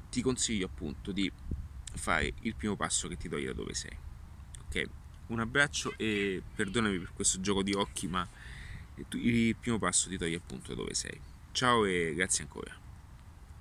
Ti 0.09 0.21
consiglio 0.21 0.67
appunto 0.67 1.11
di 1.11 1.31
fare 1.93 2.33
il 2.41 2.55
primo 2.55 2.75
passo 2.75 3.07
che 3.07 3.17
ti 3.17 3.27
toglie 3.27 3.47
da 3.47 3.53
dove 3.53 3.73
sei 3.73 3.97
ok? 4.67 4.89
Un 5.27 5.39
abbraccio 5.39 5.93
e 5.97 6.41
perdonami 6.55 6.99
per 6.99 7.13
questo 7.13 7.39
gioco 7.39 7.63
di 7.63 7.73
occhi 7.73 8.07
ma 8.07 8.27
il 9.11 9.55
primo 9.55 9.77
passo 9.77 10.09
ti 10.09 10.17
toglie 10.17 10.37
appunto 10.37 10.69
da 10.69 10.75
dove 10.75 10.93
sei. 10.93 11.19
Ciao 11.51 11.85
e 11.85 12.13
grazie 12.15 12.43
ancora 12.43 12.86